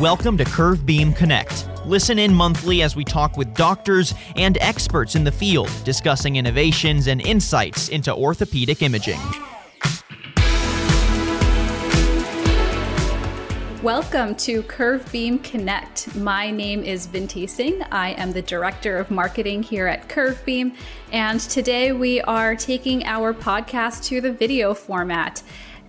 [0.00, 1.68] Welcome to Curvebeam Connect.
[1.84, 7.08] Listen in monthly as we talk with doctors and experts in the field discussing innovations
[7.08, 9.18] and insights into orthopedic imaging.
[13.82, 16.14] Welcome to Curvebeam Connect.
[16.14, 17.82] My name is Vinti Singh.
[17.90, 20.76] I am the Director of Marketing here at Curvebeam,
[21.10, 25.42] and today we are taking our podcast to the video format.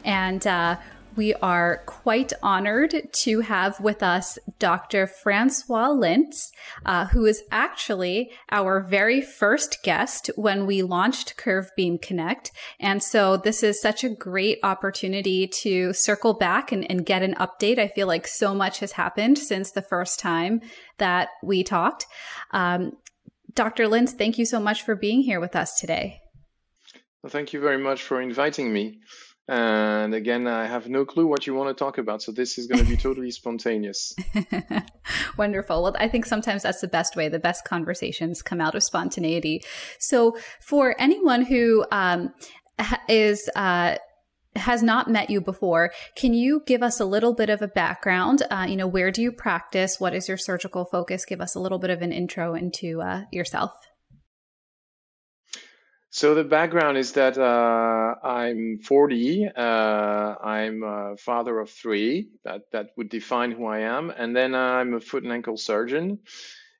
[0.03, 0.77] And uh,
[1.15, 5.07] we are quite honored to have with us Dr.
[5.07, 6.51] Francois Lintz,
[6.85, 12.51] uh, who is actually our very first guest when we launched Curvebeam Connect.
[12.79, 17.35] And so this is such a great opportunity to circle back and, and get an
[17.35, 17.79] update.
[17.79, 20.61] I feel like so much has happened since the first time
[20.97, 22.05] that we talked.
[22.51, 22.93] Um,
[23.53, 23.85] Dr.
[23.85, 26.21] Lintz, thank you so much for being here with us today.
[27.21, 28.99] Well, thank you very much for inviting me.
[29.49, 32.21] And again, I have no clue what you want to talk about.
[32.21, 34.15] So this is going to be totally spontaneous.
[35.37, 35.81] Wonderful.
[35.81, 37.29] Well, I think sometimes that's the best way.
[37.29, 39.63] The best conversations come out of spontaneity.
[39.97, 42.31] So for anyone who um,
[43.07, 43.95] is, uh,
[44.55, 48.43] has not met you before, can you give us a little bit of a background?
[48.51, 49.99] Uh, you know, where do you practice?
[49.99, 51.25] What is your surgical focus?
[51.25, 53.71] Give us a little bit of an intro into uh, yourself.
[56.11, 59.47] So the background is that uh, I'm 40.
[59.55, 62.29] Uh, I'm a father of three.
[62.43, 64.09] That that would define who I am.
[64.09, 66.19] And then I'm a foot and ankle surgeon.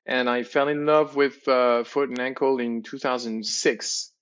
[0.04, 4.12] And I fell in love with uh, foot and ankle in 2006.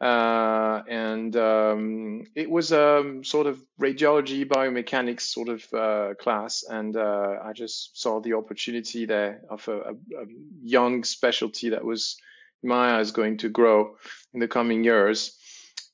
[0.00, 6.64] Uh, and um, it was a sort of radiology biomechanics sort of uh, class.
[6.68, 10.26] And uh, I just saw the opportunity there of a, a, a
[10.62, 12.16] young specialty that was
[12.62, 13.96] my is going to grow
[14.32, 15.36] in the coming years.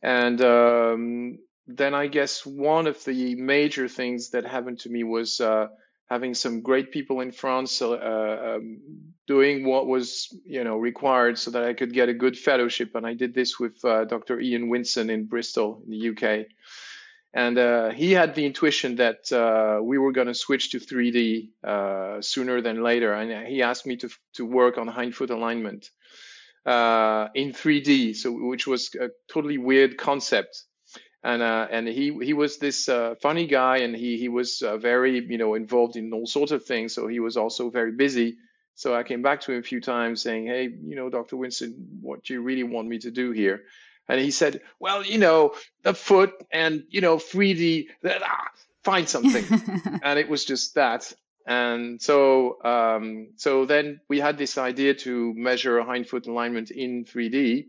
[0.02, 5.40] And um, then I guess one of the major things that happened to me was
[5.40, 5.68] uh,
[6.08, 8.80] having some great people in France uh, um,
[9.26, 12.94] doing what was you know required so that I could get a good fellowship.
[12.94, 14.40] And I did this with uh, Dr.
[14.40, 16.46] Ian Winson in Bristol, in the UK.
[17.34, 21.50] And uh, he had the intuition that uh, we were going to switch to 3D
[21.62, 23.12] uh, sooner than later.
[23.12, 25.90] And he asked me to, to work on hindfoot alignment
[26.66, 30.64] uh, in 3D, so which was a totally weird concept.
[31.24, 34.76] And uh, and he he was this uh, funny guy, and he he was uh,
[34.78, 36.94] very you know involved in all sorts of things.
[36.94, 38.36] So he was also very busy.
[38.76, 41.36] So I came back to him a few times saying, hey, you know, Dr.
[41.36, 43.64] Winston, what do you really want me to do here?
[44.08, 48.48] And he said, well, you know, the foot and you know 3D, ah,
[48.84, 49.44] find something.
[50.02, 51.12] and it was just that.
[51.48, 57.68] And so, um, so then we had this idea to measure hindfoot alignment in 3D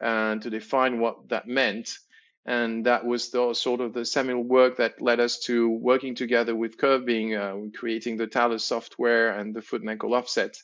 [0.00, 1.96] and to define what that meant.
[2.44, 6.56] And that was the sort of the seminal work that led us to working together
[6.56, 10.56] with Curvebeam, uh, creating the TALAS software and the foot and ankle offset,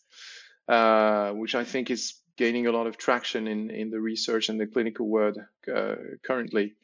[0.66, 4.58] uh, which I think is gaining a lot of traction in, in the research and
[4.58, 5.38] the clinical world
[5.72, 5.94] uh,
[6.24, 6.74] currently.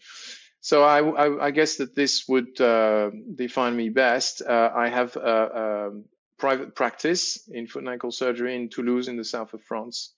[0.62, 4.42] So I, I, I, guess that this would uh, define me best.
[4.42, 5.90] Uh, I have a, a,
[6.38, 10.14] private practice in foot and ankle surgery in Toulouse in the south of France,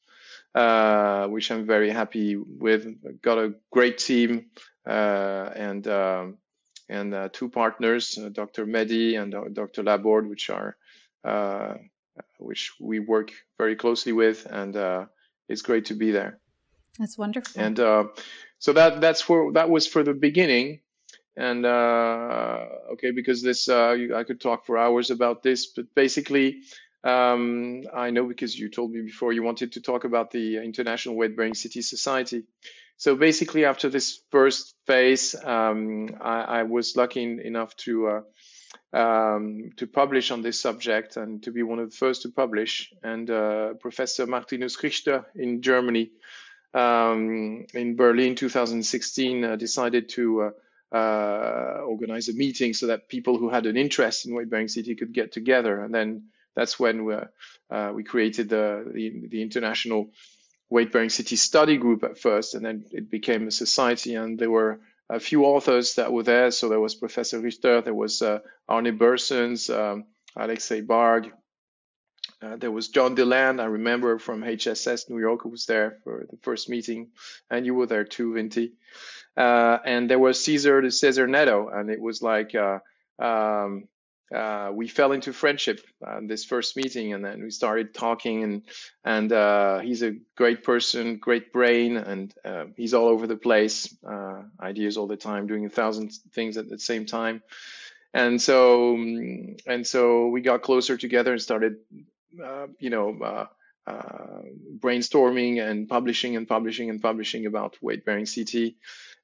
[0.55, 2.87] uh, which I'm very happy with.
[3.23, 4.51] Got a great team
[4.87, 6.37] uh, and um,
[6.91, 8.67] and uh, two partners, uh, Dr.
[8.67, 9.83] Mehdi and Dr.
[9.83, 10.77] Laborde, which are
[12.39, 14.77] which we work very closely with, and
[15.49, 16.39] it's great to be there.
[16.99, 17.61] That's wonderful.
[17.61, 17.79] And
[18.65, 20.81] so that that's for that was for the beginning.
[21.37, 25.87] And uh, okay because this uh, you, i could talk for hours about this but
[25.95, 26.63] basically
[27.03, 31.17] um, i know because you told me before you wanted to talk about the international
[31.17, 32.45] weight bearing CT society.
[32.97, 37.93] So basically after this first phase um, I, I, was lucky enough to
[38.95, 42.31] uh, um, to publish on this subject and to be one of the first to
[42.31, 42.93] publish.
[43.03, 46.13] And uh, professor martinus richter in germany
[46.75, 50.43] um, in Berlin 2016 uh, decided to
[50.93, 54.69] uh, uh, organize a meeting so that people who had an interest in weight bearing
[54.69, 55.83] CT could get together.
[55.83, 57.17] And then that's when we,
[57.71, 60.11] uh, we created the, the, the international
[60.71, 64.15] weight bearing CT study group at first, and then it became a society.
[64.15, 66.51] And there were a few authors that were there.
[66.51, 70.05] So there was Professor Richter, there was uh, Arne Burssens, um,
[70.37, 71.31] Alexej Barg,
[72.45, 76.27] uh, there was John Deland, I remember from HSS New York, who was there for
[76.31, 77.09] the first meeting,
[77.51, 78.73] and you were there too, Vinti.
[79.37, 82.79] Uh, and there was Cesar de Cesar Netto, and it was like uh,
[83.19, 83.89] um,
[84.35, 85.81] uh, we fell into friendship
[86.23, 88.43] this first meeting, and then we started talking.
[88.43, 88.63] and
[89.05, 92.35] And uh, he's a great person, great brain, and
[92.77, 93.95] he's all over the place,
[94.61, 97.43] ideas all the time, doing a thousand things at the same time
[98.15, 101.79] and so and so we got closer together and started,
[102.79, 103.47] you know, uh,
[103.87, 104.43] uh,
[104.79, 108.75] brainstorming and publishing and publishing and publishing about weight bearing CT.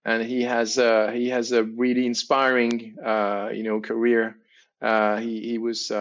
[0.05, 4.37] And he has uh, he has a really inspiring, uh, you know, career.
[4.81, 5.93] Uh, he he was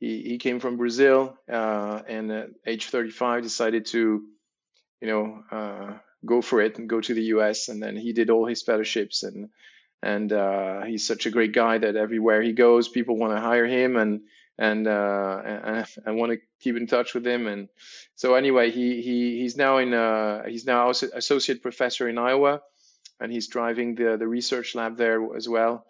[0.00, 4.22] he he came from Brazil and at age 35 decided to,
[5.00, 7.68] you know, go for it and go to the U.S.
[7.68, 9.50] And then he did all his fellowships and
[10.02, 13.66] and uh, he's such a great guy that everywhere he goes, people want to hire
[13.66, 14.20] him and
[14.58, 17.46] and uh, and, and want to keep in touch with him.
[17.46, 17.68] And
[18.14, 22.60] so anyway, he he he's now in uh, he's now associate professor in Iowa,
[23.20, 25.86] and he's driving the the research lab there as well.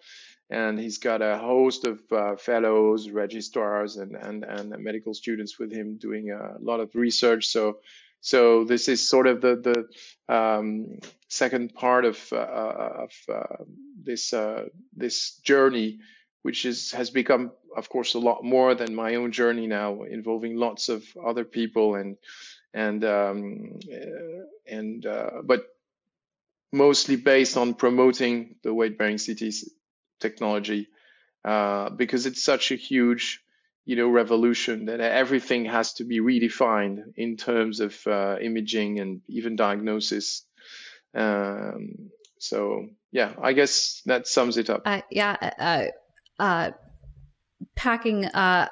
[0.51, 5.73] And he's got a host of uh, fellows, registrars, and, and and medical students with
[5.73, 7.47] him doing a lot of research.
[7.47, 7.79] So
[8.25, 9.87] so this is sort of the
[10.29, 13.65] the um, second part of uh, of uh,
[14.03, 14.65] this uh,
[14.97, 15.99] this journey,
[16.45, 20.57] which is has become, of course, a lot more than my own journey now, involving
[20.57, 22.19] lots of other people and
[22.75, 23.79] and um,
[24.67, 25.65] and uh, but
[26.71, 29.55] mostly based on promoting the weight bearing CT
[30.21, 30.89] technology
[31.47, 33.41] uh, because it's such a huge
[33.87, 39.23] you know revolution that everything has to be redefined in terms of uh, imaging and
[39.29, 40.45] even diagnosis.
[41.15, 44.83] Um, so yeah i guess that sums it up.
[44.85, 45.89] Uh, yeah
[46.39, 46.71] uh,
[47.77, 48.69] packing uh,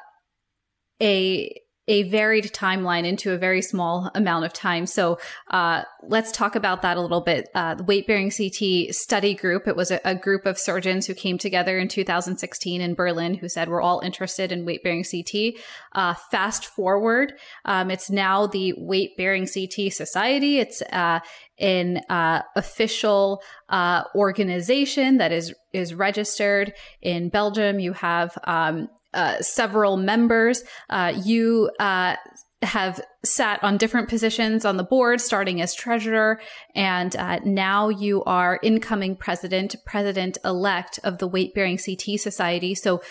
[1.00, 4.86] a a varied timeline into a very small amount of time.
[4.86, 5.18] So
[5.50, 7.48] uh, let's talk about that a little bit.
[7.54, 11.14] Uh, the weight bearing CT study group, it was a, a, group of surgeons who
[11.14, 15.54] came together in 2016 in Berlin who said, We're all interested in weight bearing CT.
[15.92, 17.32] Uh, fast forward,
[17.64, 20.58] um, it's now the Weight Bearing CT Society.
[20.58, 21.18] It's uh,
[21.58, 27.80] an uh, official uh, organization that is is registered in Belgium.
[27.80, 30.62] You have um, uh, several members.
[30.90, 32.16] Uh, you uh,
[32.62, 36.40] have sat on different positions on the board, starting as treasurer,
[36.74, 42.74] and uh, now you are incoming president, president elect of the Weight Bearing CT Society.
[42.74, 43.02] So,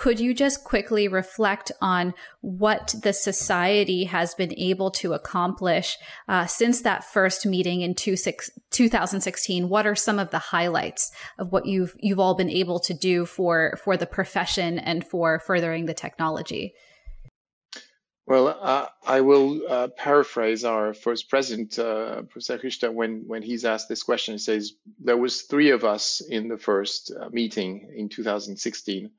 [0.00, 6.46] could you just quickly reflect on what the society has been able to accomplish uh,
[6.46, 9.68] since that first meeting in two six, 2016?
[9.68, 13.26] What are some of the highlights of what you've you've all been able to do
[13.26, 16.72] for for the profession and for furthering the technology?
[18.26, 23.88] Well, uh, I will uh, paraphrase our first president, uh, Professor when, when he's asked
[23.90, 24.34] this question.
[24.34, 29.10] He says, there was three of us in the first uh, meeting in 2016.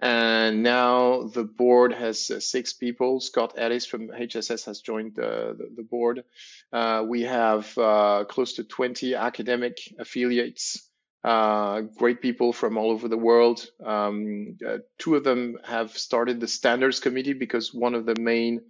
[0.00, 3.20] And now the board has uh, six people.
[3.20, 6.24] Scott Ellis from HSS has joined the, the, the board.
[6.72, 10.88] Uh, we have uh, close to 20 academic affiliates,
[11.22, 13.66] uh, great people from all over the world.
[13.84, 18.62] Um, uh, two of them have started the standards committee because one of the main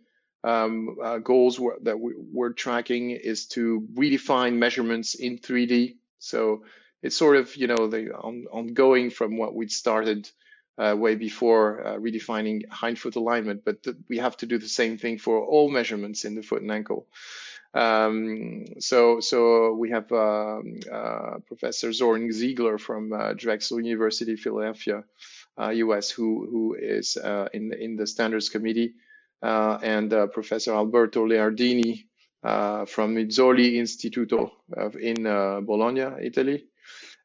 [0.43, 5.97] um, uh, goals that we, are tracking is to redefine measurements in 3D.
[6.19, 6.65] So
[7.03, 10.29] it's sort of, you know, the on, ongoing from what we'd started
[10.81, 14.99] uh, way before uh, redefining hindfoot alignment, but th- we have to do the same
[14.99, 17.07] thing for all measurements in the foot and ankle.
[17.75, 25.05] Um, so, so we have um, uh, Professor Sorin Siegler from uh, Drexel University, Philadelphia,
[25.59, 28.95] U.S., uh, who who is uh, in the, in the standards committee,
[29.43, 32.07] and Professor Alberto Leardini
[32.89, 34.51] from Rizzoli Instituto
[35.01, 35.25] in
[35.67, 36.65] Bologna, Italy.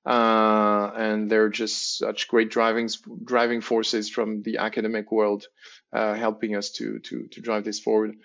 [0.05, 2.89] Uh, and they're just such great driving
[3.23, 5.47] driving forces from the academic world,
[5.93, 8.15] uh, helping us to to to drive this forward.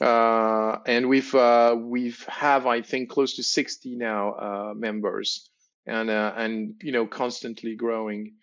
[0.00, 5.48] Uh, and we've uh, we've have I think close to 60 now uh, members,
[5.86, 8.34] and uh, and you know constantly growing.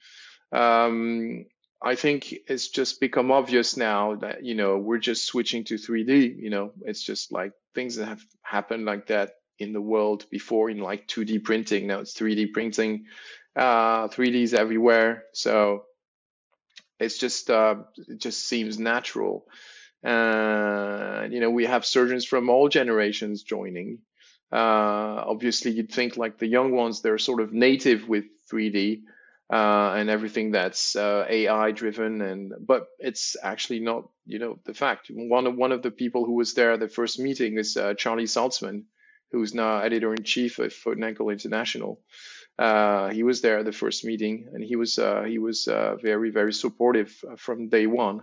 [0.51, 1.45] Um,
[1.79, 6.41] I think it's just become obvious now that you know we're just switching to 3D.
[6.41, 10.69] You know, it's just like things that have happened like that in the world before
[10.69, 11.87] in like 2D printing.
[11.87, 13.05] Now it's 3D printing.
[13.55, 15.23] Uh, 3D is everywhere.
[15.33, 15.85] So
[16.99, 17.75] it's just uh,
[18.07, 19.45] it just seems natural.
[20.03, 23.99] Uh, you know, we have surgeons from all generations joining.
[24.51, 29.01] Uh, obviously, you'd think like the young ones, they're sort of native with 3D
[29.51, 34.73] uh, and everything that's uh, AI driven, and but it's actually not, you know, the
[34.73, 35.09] fact.
[35.09, 37.93] One of one of the people who was there at the first meeting is uh,
[37.93, 38.83] Charlie Saltzman,
[39.33, 41.99] who's now editor in chief of Foot and Ankle International.
[42.57, 45.95] Uh, he was there at the first meeting, and he was uh, he was uh,
[46.01, 48.21] very very supportive from day one.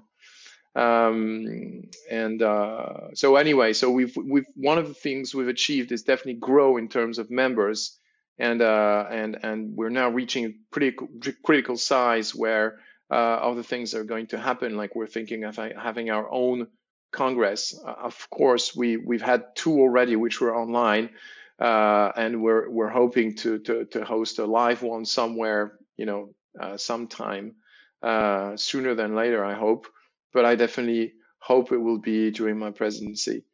[0.77, 6.05] Um, and uh, so anyway, so we've we've one of the things we've achieved is
[6.05, 7.99] definitely grow in terms of members,
[8.39, 10.97] and uh, and and we're now reaching pretty
[11.45, 12.79] critical size where
[13.11, 13.15] uh,
[13.51, 14.77] other things are going to happen.
[14.77, 16.69] Like we're thinking of having our own
[17.13, 17.79] congress.
[17.85, 21.11] Uh, of course, we we've had two already, which were online,
[21.59, 26.35] uh, and we're we're hoping to to to host a live one somewhere, you know,
[26.61, 27.55] uh, sometime
[28.03, 29.45] uh, sooner than later.
[29.45, 29.87] I hope,
[30.33, 33.45] but I definitely hope it will be during my presidency.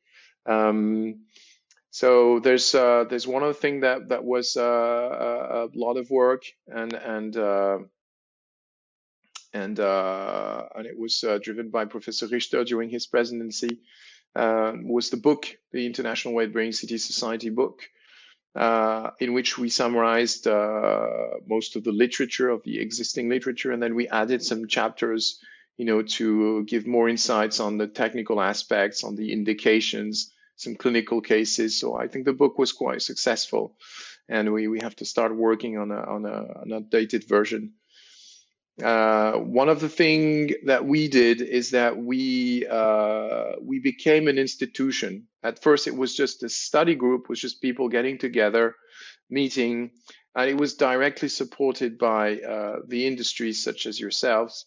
[0.47, 1.27] Um,
[1.91, 6.43] so there's uh, there's one other thing that that was uh, a, lot of work
[6.69, 7.37] and and
[9.57, 13.81] and uh, and it was uh, driven by Professor Richter during his presidency.
[14.35, 17.81] Um, was the book, the International Weight Bearing CT Society book,
[18.55, 20.47] uh, in which we summarized
[21.47, 25.41] most of the literature of the existing literature, and then we added some chapters,
[25.79, 31.23] you know, to give more insights on the technical aspects, on the indications, some clinical
[31.23, 31.81] cases.
[31.81, 33.77] So I think the book was quite successful,
[34.29, 37.73] and we, we have to start working on a, on a, an updated version.
[38.83, 44.39] Uh, one of the things that we did is that we uh, we became an
[44.39, 45.27] institution.
[45.43, 48.75] At first, it was just a study group, was just people getting together,
[49.31, 49.93] meeting,
[50.35, 54.67] and it was directly supported by uh, the industries such as yourselves.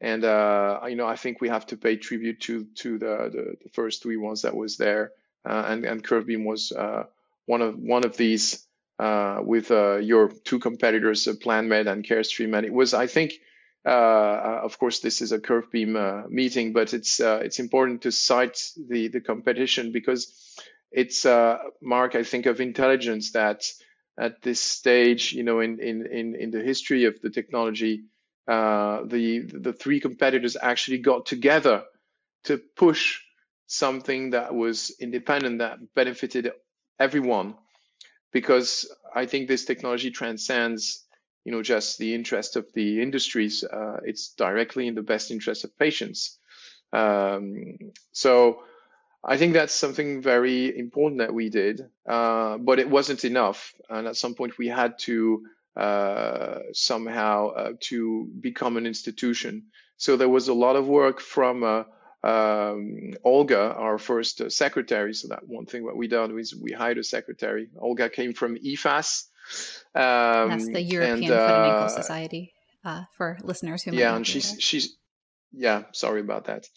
[0.00, 3.54] And uh, you know, I think we have to pay tribute to to the, the,
[3.64, 5.12] the first three ones that was there
[5.44, 7.04] uh, and and Curvebeam was uh,
[7.46, 8.66] one of one of these
[9.00, 12.54] uh, with uh, your two competitors, uh, PlanMed and Carestream.
[12.54, 13.32] And it was, I think,
[13.86, 19.08] uh, of course, this is a Curvebeam meeting, but it's it's important to cite the
[19.08, 20.54] the competition because
[20.92, 23.64] it's a mark, I think, of intelligence that
[24.18, 28.02] at this stage, you know, in in in, in the history of the technology,
[28.46, 31.84] uh, the the three competitors actually got together
[32.44, 33.22] to push
[33.66, 36.52] something that was independent that benefited
[36.98, 37.54] everyone
[38.32, 41.04] because I think this technology transcends
[41.44, 45.64] you know just the interest of the industries uh, it's directly in the best interest
[45.64, 46.38] of patients.
[46.92, 47.78] Um,
[48.12, 48.62] so
[49.22, 54.06] I think that's something very important that we did uh, but it wasn't enough and
[54.06, 55.44] at some point we had to
[55.76, 59.66] uh, somehow uh, to become an institution.
[59.96, 61.84] So there was a lot of work from uh,
[62.22, 65.14] um, Olga, our first uh, secretary.
[65.14, 67.68] So that one thing what we done was we hired a secretary.
[67.78, 69.24] Olga came from EFAS.
[69.94, 72.52] Um, That's the European and, uh, Foot and Ankle Society
[72.84, 73.92] uh, for listeners who.
[73.92, 74.96] May Yeah, and she's she's
[75.52, 76.68] yeah, sorry about that.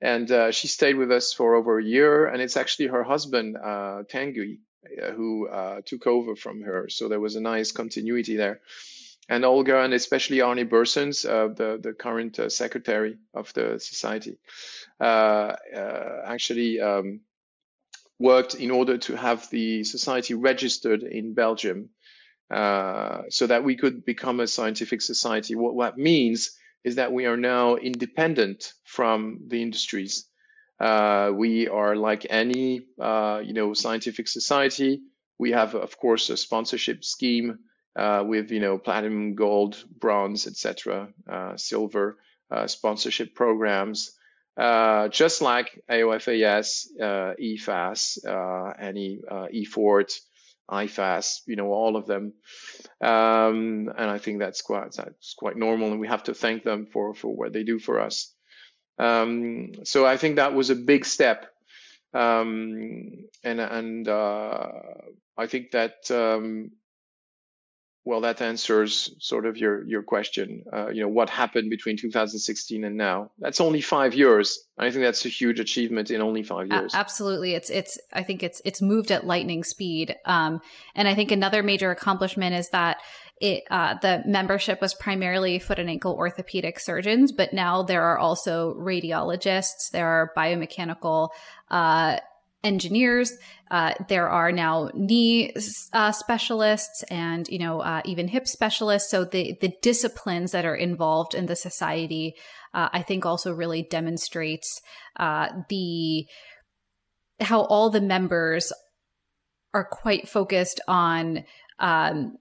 [0.00, 3.56] And uh, she stayed with us for over a year, and it's actually her husband
[3.56, 4.58] uh, Tanguy
[5.02, 6.88] uh, who uh, took over from her.
[6.88, 8.60] So there was a nice continuity there
[9.28, 14.38] and Olga and especially Arne Burssens, uh, the, the current uh, secretary of the society,
[15.00, 17.20] uh, uh, actually um,
[18.18, 21.90] worked in order to have the society registered in Belgium
[22.50, 25.54] uh, so that we could become a scientific society.
[25.54, 26.50] What that means
[26.82, 30.26] is that we are now independent from the industries.
[30.80, 35.02] Uh, we are like any, you know, scientific society.
[35.38, 37.58] We have, of course, a sponsorship scheme
[37.96, 42.18] uh, with you know platinum, gold, bronze, etc., uh, silver
[42.50, 44.12] uh, sponsorship programs,
[44.56, 49.20] uh, just like AOFAS, uh, EFAS, uh, any
[49.52, 50.12] EFORT,
[50.70, 52.34] IFAS, you know all of them,
[53.00, 56.86] um, and I think that's quite that's quite normal, and we have to thank them
[56.86, 58.34] for for what they do for us.
[58.98, 61.46] Um, so I think that was a big step
[62.12, 64.68] um, and and uh,
[65.36, 66.72] I think that um,
[68.04, 70.64] well, that answers sort of your your question.
[70.72, 73.30] Uh, you know, what happened between 2016 and now?
[73.38, 74.58] That's only five years.
[74.78, 76.94] I think that's a huge achievement in only five years.
[76.94, 77.98] absolutely, it's it's.
[78.12, 80.16] I think it's it's moved at lightning speed.
[80.24, 80.62] Um,
[80.94, 82.98] and I think another major accomplishment is that
[83.40, 88.18] it uh, the membership was primarily foot and ankle orthopedic surgeons, but now there are
[88.18, 91.28] also radiologists, there are biomechanical
[91.70, 92.18] uh,
[92.62, 93.32] engineers.
[93.70, 95.54] Uh, there are now knee
[95.92, 99.10] uh, specialists and you know uh, even hip specialists.
[99.10, 102.34] So the the disciplines that are involved in the society,
[102.74, 104.80] uh, I think, also really demonstrates
[105.16, 106.26] uh, the
[107.40, 108.72] how all the members
[109.72, 111.44] are quite focused on
[111.78, 112.36] um,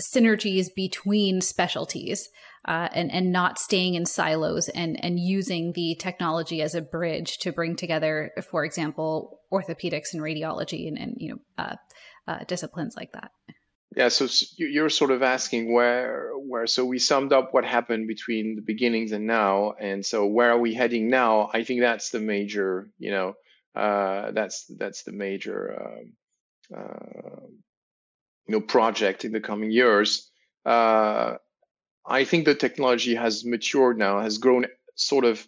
[0.00, 2.28] synergies between specialties
[2.66, 7.38] uh, and and not staying in silos and and using the technology as a bridge
[7.38, 11.76] to bring together, for example, orthopedics and radiology and and you know uh,
[12.26, 13.30] uh, disciplines like that.
[13.96, 18.56] Yeah, so you're sort of asking where where so we summed up what happened between
[18.56, 21.48] the beginnings and now, and so where are we heading now?
[21.54, 23.34] I think that's the major, you know,
[23.74, 26.12] uh, that's that's the major um,
[26.76, 27.46] uh,
[28.46, 30.30] you know project in the coming years.
[30.64, 31.36] Uh,
[32.06, 35.46] I think the technology has matured now, has grown sort of,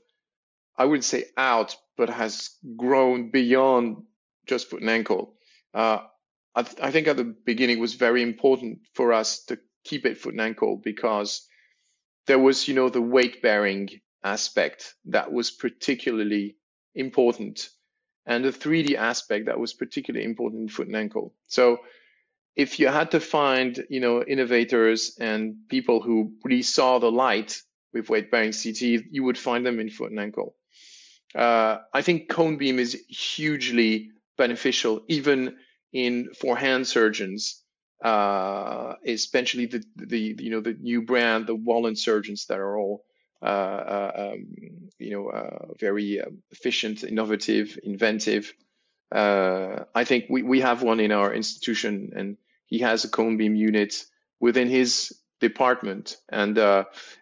[0.77, 4.03] I wouldn't say out, but has grown beyond
[4.47, 5.35] just foot and ankle.
[5.73, 5.99] Uh,
[6.55, 10.07] I, th- I, think at the beginning it was very important for us to keep
[10.07, 11.47] it foot and ankle because
[12.27, 13.89] there was, you know, the weight bearing
[14.25, 16.57] aspect that was particularly
[16.95, 17.69] important
[18.27, 21.35] and the 3D aspect that was particularly important in foot and ankle.
[21.47, 21.79] So
[22.59, 27.63] if you had to find, you know, innovators and people who really saw the light
[27.95, 30.57] with weight bearing CT, you would find them in foot and ankle.
[31.37, 35.57] Uh, I think cone beam is hugely beneficial, even
[35.93, 37.63] in for hand surgeons,
[38.05, 43.05] uh, especially the, the you know the new brand, the WALANT surgeons that are all
[43.41, 44.47] uh, uh, um,
[44.99, 48.53] you know, uh, very efficient, innovative, inventive.
[49.13, 52.37] I think we, we have one in our institution, and
[52.69, 54.05] he has a cone beam unit
[54.41, 56.57] within his department, and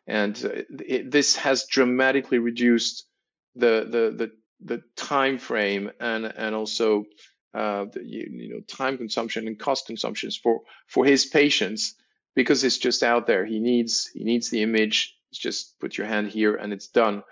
[0.07, 3.07] and it, this has dramatically reduced
[3.55, 7.07] the the the the time frame and and also
[7.55, 11.95] uh, the, you, you, know time consumption and cost consumptions for for his patients
[12.35, 13.47] because it's just out there.
[13.47, 17.23] He needs he needs the image it's just put your hand here and it's done.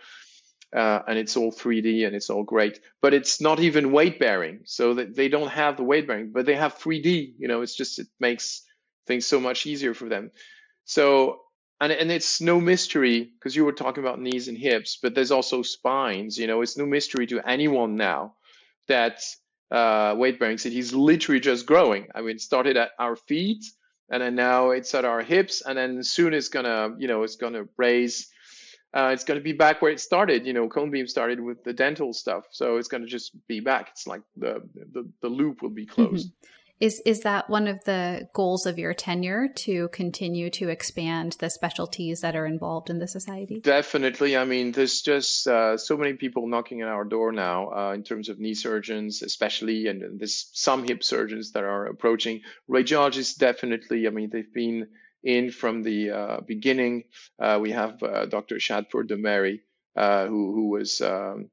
[0.75, 4.61] Uh, and it's all 3D and it's all great, but it's not even weight bearing.
[4.65, 7.35] So that they don't have the weight bearing, but they have 3D.
[7.39, 8.63] You know, it's just it makes
[9.07, 10.31] things so much easier for them.
[10.85, 11.41] So
[11.81, 15.31] and and it's no mystery because you were talking about knees and hips, but there's
[15.31, 16.37] also spines.
[16.39, 18.35] You know, it's no mystery to anyone now
[18.89, 19.23] that
[19.71, 22.09] uh, weight bearing is literally just growing.
[22.15, 23.65] I mean, it started at our feet
[24.11, 27.37] and then now it's at our hips and then soon it's gonna you know it's
[27.37, 28.29] gonna raise
[28.95, 30.47] uh, it's going to be back where it started.
[30.47, 33.61] You know, cone beam started with the dental stuff, so it's going to just be
[33.61, 33.89] back.
[33.91, 36.29] It's like the the, the loop will be closed.
[36.29, 36.47] Mm-hmm.
[36.81, 41.49] Is is that one of the goals of your tenure to continue to expand the
[41.49, 43.61] specialties that are involved in the society?
[43.61, 44.37] Definitely.
[44.37, 48.03] I mean, there's just uh, so many people knocking at our door now uh, in
[48.03, 52.43] terms of knee surgeons, especially, and, and there's some hip surgeons that are approaching.
[52.69, 54.09] Radiologists, definitely.
[54.09, 54.89] I mean, they've been
[55.25, 57.05] in from the uh, beginning.
[57.39, 58.57] Uh, we have uh, Dr.
[58.57, 59.61] Shadpour Demehri,
[59.97, 61.51] uh, who who was um,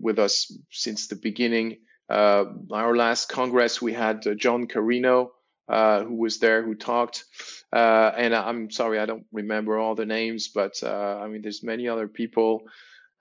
[0.00, 1.78] with us since the beginning.
[2.08, 5.32] Uh, our last Congress, we had uh, John Carrino,
[5.68, 7.24] uh, who was there, who talked.
[7.72, 11.62] Uh, and I'm sorry, I don't remember all the names, but uh, I mean, there's
[11.62, 12.64] many other people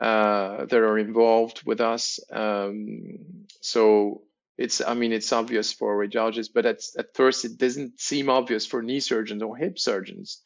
[0.01, 2.19] uh, that are involved with us.
[2.31, 4.23] Um, so
[4.57, 8.65] it's, I mean, it's obvious for radiologists, but at, at first it doesn't seem obvious
[8.65, 10.43] for knee surgeons or hip surgeons.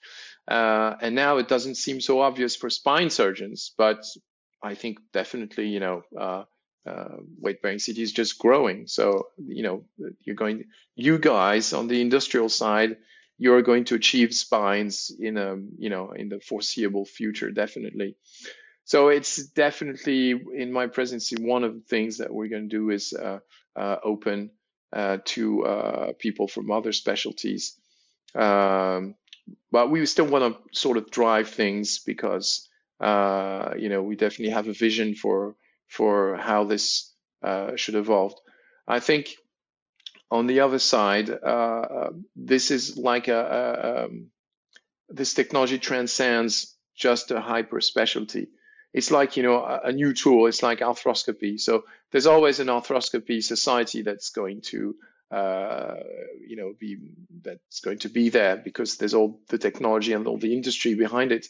[0.47, 4.05] uh, and now it doesn't seem so obvious for spine surgeons, but
[4.63, 6.43] I think definitely, you know, uh,
[7.39, 8.87] weight bearing CT is just growing.
[8.87, 9.85] So, you know,
[10.21, 10.65] you're going,
[10.95, 12.97] you guys on the industrial side,
[13.37, 18.15] you're going to achieve spines in a, you know, in the foreseeable future, definitely.
[18.85, 22.91] So it's definitely in my presidency, one of the things that we're going to do
[22.91, 23.39] is uh,
[23.75, 24.51] uh, open
[24.93, 27.79] uh, to uh, people from other specialties.
[28.35, 29.15] Um,
[29.71, 32.69] but we still want to sort of drive things because,
[32.99, 35.55] uh, you know, we definitely have a vision for
[35.87, 38.33] for how this uh, should evolve.
[38.87, 39.35] I think
[40.29, 41.27] on the other side,
[42.35, 44.27] this is like a, a um,
[45.09, 48.47] this technology transcends just a hyper specialty.
[48.95, 50.45] It's like you know a, a, new tool.
[50.47, 51.59] It's like arthroscopy.
[51.59, 54.95] So there's always an arthroscopy society that's going to
[55.31, 55.95] uh,
[56.47, 56.97] you know be
[57.43, 61.33] that's going to be there because there's all the technology and all the industry behind
[61.33, 61.45] it.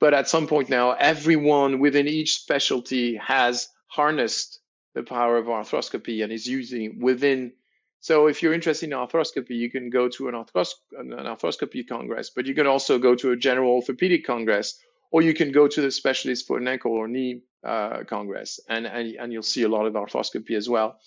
[0.00, 4.58] But at some point now, everyone within each specialty has harnessed
[4.94, 7.52] the power of arthroscopy and is using within.
[8.00, 12.30] So if you're interested in arthroscopy, you can go to an, arthros- an arthroscopy congress,
[12.34, 15.80] but you can also go to a general orthopedic congress, or you can go to
[15.80, 19.68] the specialist foot and ankle or knee uh, congress, and, and and you'll see a
[19.68, 20.98] lot of arthroscopy as well.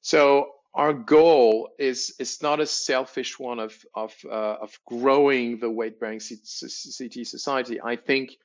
[0.00, 5.70] So our goal is is not a selfish one of of uh, of growing the
[5.70, 7.80] weight bearing CT society.
[7.80, 8.36] I think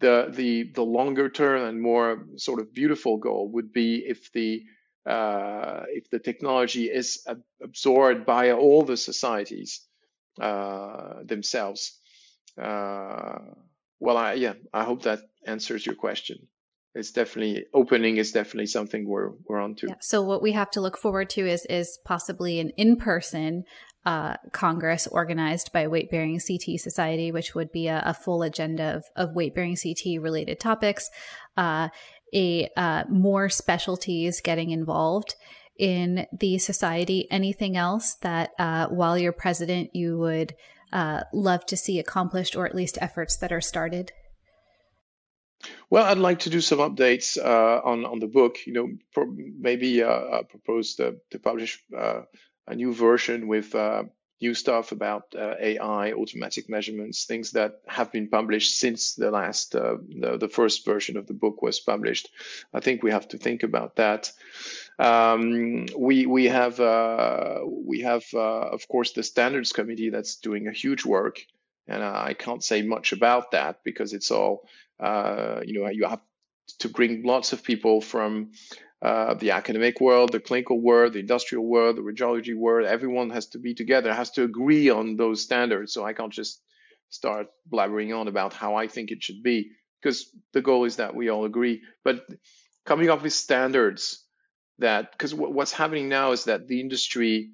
[0.00, 4.64] the the the longer term and more sort of beautiful goal would be if the
[5.06, 7.26] uh, if the technology is
[7.62, 9.80] absorbed by all the societies
[10.40, 11.98] uh, themselves.
[14.02, 16.48] Well, I, yeah, I hope that answers your question
[16.94, 19.88] it's definitely opening is definitely something we're we're on to.
[19.88, 19.94] Yeah.
[20.00, 23.64] So what we have to look forward to is is possibly an in person
[24.04, 28.96] uh, Congress organized by Weight Bearing CT Society, which would be a, a full agenda
[28.96, 31.08] of, of weight bearing CT related topics,
[31.56, 31.88] uh,
[32.34, 35.34] a uh, more specialties getting involved
[35.78, 37.26] in the society?
[37.30, 40.54] Anything else that uh, while you're president you would
[40.92, 44.12] uh, love to see accomplished, or at least efforts that are started?
[45.90, 48.58] Well, I'd like to do some updates uh, on on the book.
[48.66, 52.22] You know, pro- maybe uh, propose to, to publish uh,
[52.66, 54.04] a new version with uh,
[54.42, 59.76] new stuff about uh, AI, automatic measurements, things that have been published since the last
[59.76, 62.28] uh, the, the first version of the book was published.
[62.74, 64.32] I think we have to think about that.
[64.98, 66.78] Um, we we have
[67.66, 71.40] we have of course the standards committee that's doing a huge work,
[71.86, 74.66] and I can't say much about that because it's all
[75.02, 76.20] uh, you know, you have
[76.78, 78.52] to bring lots of people from
[79.02, 82.86] uh, the academic world, the clinical world, the industrial world, the radiology world.
[82.86, 85.92] Everyone has to be together, has to agree on those standards.
[85.92, 86.62] So I can't just
[87.10, 91.16] start blabbering on about how I think it should be because the goal is that
[91.16, 91.82] we all agree.
[92.04, 92.24] But
[92.86, 94.21] coming up with standards
[94.82, 97.50] that, because what's happening now is that the industry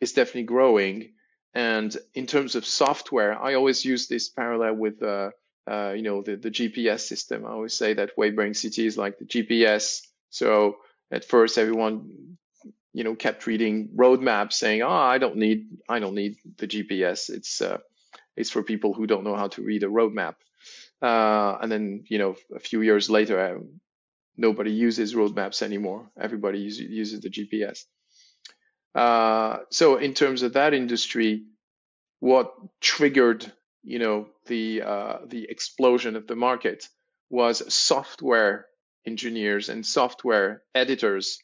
[0.00, 1.12] is definitely growing.
[1.54, 5.30] And in terms of software, I always use this parallel with uh,
[5.70, 7.46] uh, you know, the, the GPS system.
[7.46, 10.02] I always say that weight bearing CT is like the GPS.
[10.30, 10.76] So
[11.10, 12.36] at first, everyone,
[12.92, 17.30] you know, kept reading roadmaps saying, "Oh, I don't need, I don't need the GPS.
[17.30, 17.78] It's, uh,
[18.36, 20.34] it's for people who don't know how to read a roadmap."
[21.00, 23.60] Uh, and then, you know, a few years later,
[24.36, 26.10] nobody uses roadmaps anymore.
[26.18, 27.84] Everybody uses, uses the GPS.
[28.94, 31.44] Uh, so in terms of that industry,
[32.20, 33.50] what triggered
[33.82, 36.88] you know the uh, the explosion of the market
[37.30, 38.66] was software
[39.06, 41.38] engineers and software editors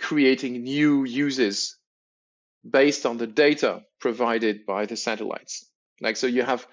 [0.00, 1.78] creating new uses
[2.68, 5.64] based on the data provided by the satellites.
[6.00, 6.66] Like so, you have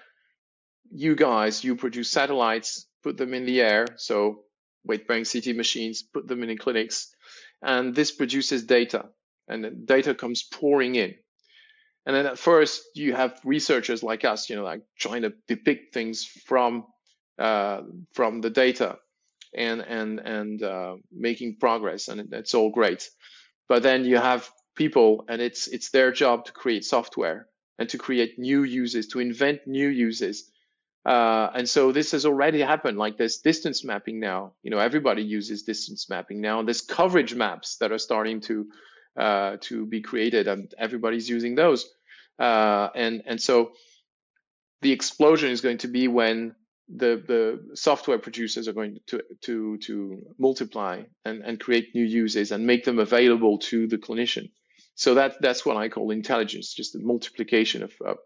[0.90, 4.42] you guys, you produce satellites, put them in the air, so
[4.84, 7.14] weight-bearing CT machines, put them in clinics,
[7.62, 9.06] and this produces data,
[9.48, 11.14] and the data comes pouring in.
[12.06, 15.92] And then at first you have researchers like us, you know, like trying to depict
[15.92, 16.86] things from
[17.38, 17.82] uh,
[18.14, 18.98] from the data
[19.54, 23.08] and and and uh, making progress, and it's all great.
[23.68, 27.98] But then you have people, and it's it's their job to create software and to
[27.98, 30.50] create new uses, to invent new uses.
[31.04, 32.98] Uh, and so this has already happened.
[32.98, 34.52] Like there's distance mapping now.
[34.62, 36.62] You know, everybody uses distance mapping now.
[36.62, 38.66] There's coverage maps that are starting to
[39.16, 41.88] uh, to be created, and everybody's using those.
[42.38, 43.72] Uh, and and so
[44.82, 46.54] the explosion is going to be when
[46.88, 52.52] the the software producers are going to to to multiply and and create new uses
[52.52, 54.50] and make them available to the clinician.
[54.96, 57.92] So that that's what I call intelligence, just the multiplication of.
[58.04, 58.18] of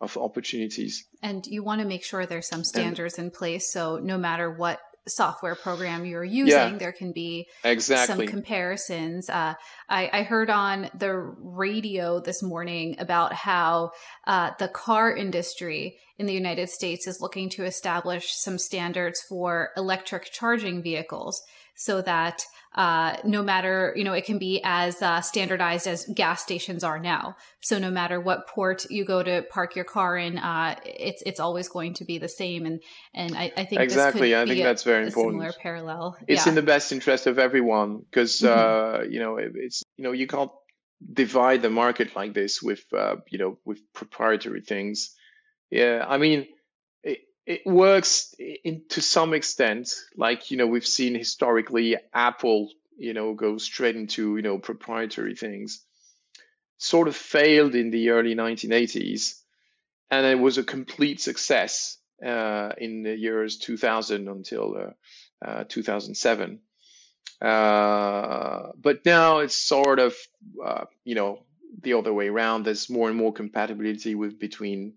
[0.00, 1.06] of opportunities.
[1.22, 3.72] And you want to make sure there's some standards and, in place.
[3.72, 8.26] So no matter what software program you're using, yeah, there can be exactly.
[8.26, 9.28] some comparisons.
[9.28, 9.54] Uh,
[9.88, 13.92] I, I, heard on the radio this morning about how
[14.26, 19.70] uh, the car industry in the United States is looking to establish some standards for
[19.74, 21.42] electric charging vehicles
[21.74, 26.42] so that uh, no matter, you know, it can be as uh, standardized as gas
[26.42, 27.36] stations are now.
[27.60, 31.40] So no matter what port you go to park your car in, uh, it's it's
[31.40, 32.66] always going to be the same.
[32.66, 32.82] And
[33.14, 35.40] and I, I think exactly, I think a, that's very important.
[35.40, 36.18] Similar parallel.
[36.28, 36.50] It's yeah.
[36.50, 39.00] in the best interest of everyone because mm-hmm.
[39.00, 40.52] Uh, you know it, it's you know you can't
[41.12, 45.16] divide the market like this with uh, you know with proprietary things.
[45.70, 46.46] Yeah, I mean
[47.02, 49.94] it it works in, to some extent.
[50.16, 55.34] Like, you know, we've seen historically Apple, you know, go straight into, you know, proprietary
[55.34, 55.84] things.
[56.78, 59.40] Sort of failed in the early 1980s.
[60.10, 66.60] And it was a complete success uh, in the years 2000 until uh, uh, 2007.
[67.40, 70.14] Uh, but now it's sort of,
[70.64, 71.44] uh, you know,
[71.82, 72.64] the other way around.
[72.64, 74.94] There's more and more compatibility with between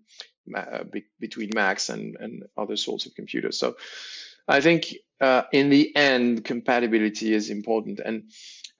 [0.90, 3.58] be, between Macs and, and other sorts of computers.
[3.58, 3.76] So
[4.46, 8.00] I think uh, in the end, compatibility is important.
[8.00, 8.30] And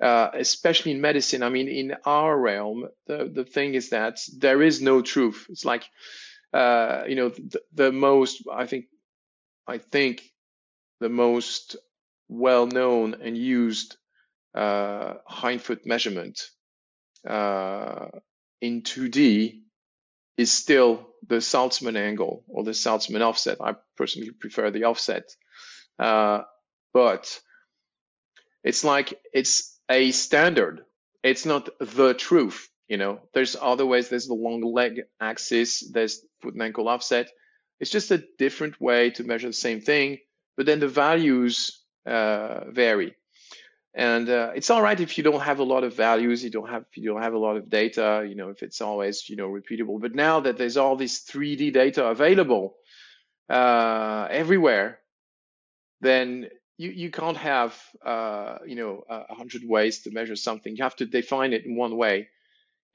[0.00, 4.62] uh, especially in medicine, I mean, in our realm, the, the thing is that there
[4.62, 5.46] is no truth.
[5.48, 5.84] It's like,
[6.52, 8.86] uh, you know, the, the most, I think,
[9.66, 10.22] I think
[11.00, 11.76] the most
[12.28, 13.96] well known and used
[14.54, 16.40] uh, hindfoot measurement
[17.28, 18.08] uh,
[18.60, 19.60] in 2D
[20.36, 23.58] is still the Saltzman angle or the Saltzman offset.
[23.60, 25.24] I personally prefer the offset.
[25.98, 26.42] Uh,
[26.92, 27.40] but
[28.62, 30.84] it's like it's a standard.
[31.22, 32.68] It's not the truth.
[32.88, 34.08] You know, there's other ways.
[34.08, 35.88] There's the long leg axis.
[35.90, 37.30] There's foot and ankle offset.
[37.80, 40.18] It's just a different way to measure the same thing,
[40.56, 43.14] but then the values uh, vary.
[43.94, 46.68] And uh, it's all right if you don't have a lot of values, you don't
[46.68, 49.48] have you don't have a lot of data, you know, if it's always you know
[49.48, 50.00] repeatable.
[50.00, 52.74] But now that there's all this 3D data available
[53.48, 54.98] uh, everywhere,
[56.00, 60.76] then you, you can't have uh, you know a hundred ways to measure something.
[60.76, 62.28] You have to define it in one way,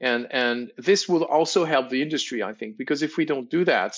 [0.02, 3.64] and and this will also help the industry, I think, because if we don't do
[3.64, 3.96] that,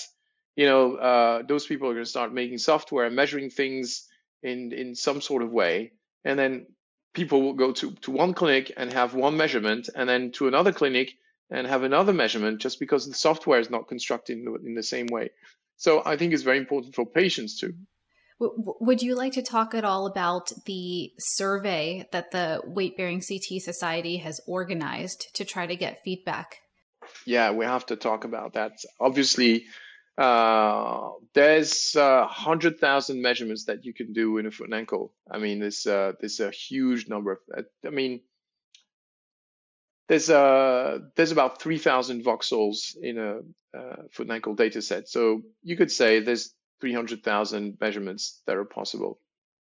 [0.55, 4.07] you know, uh, those people are going to start making software and measuring things
[4.41, 5.91] in in some sort of way,
[6.23, 6.67] and then
[7.13, 10.71] people will go to to one clinic and have one measurement, and then to another
[10.73, 11.15] clinic
[11.49, 14.83] and have another measurement, just because the software is not constructed in the, in the
[14.83, 15.29] same way.
[15.77, 17.73] So I think it's very important for patients too.
[18.39, 23.61] Would you like to talk at all about the survey that the Weight Bearing CT
[23.61, 26.57] Society has organized to try to get feedback?
[27.25, 28.73] Yeah, we have to talk about that.
[28.99, 29.65] Obviously,
[30.17, 35.13] uh, there's uh, 100,000 measurements that you can do in a foot and ankle.
[35.29, 38.21] I mean, there's, uh, there's a huge number of, I mean,
[40.07, 43.37] there's uh there's about 3,000 voxels in a
[43.77, 45.09] uh, foot and ankle data set.
[45.09, 49.19] So you could say there's 300,000 measurements that are possible.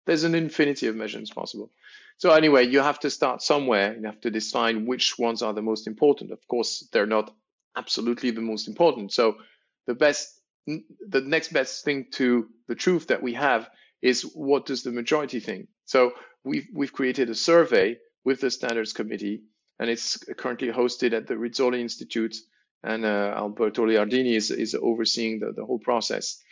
[0.06, 1.70] There's an infinity of measurements possible.
[2.16, 3.96] So anyway, you have to start somewhere.
[3.98, 6.32] You have to decide which ones are the most important.
[6.32, 7.34] Of course, they're not
[7.76, 9.12] absolutely the most important.
[9.12, 9.37] So
[9.87, 10.38] the best,
[11.09, 13.68] the next best thing to the truth that we have
[14.02, 15.68] is what does the majority think?
[15.85, 16.12] So
[16.44, 19.42] we've, we've created a survey with the standards committee
[19.78, 22.37] and it's currently hosted at the Rizzoli Institute
[22.83, 26.42] and uh, Alberto Leardini is, is overseeing the, the whole process.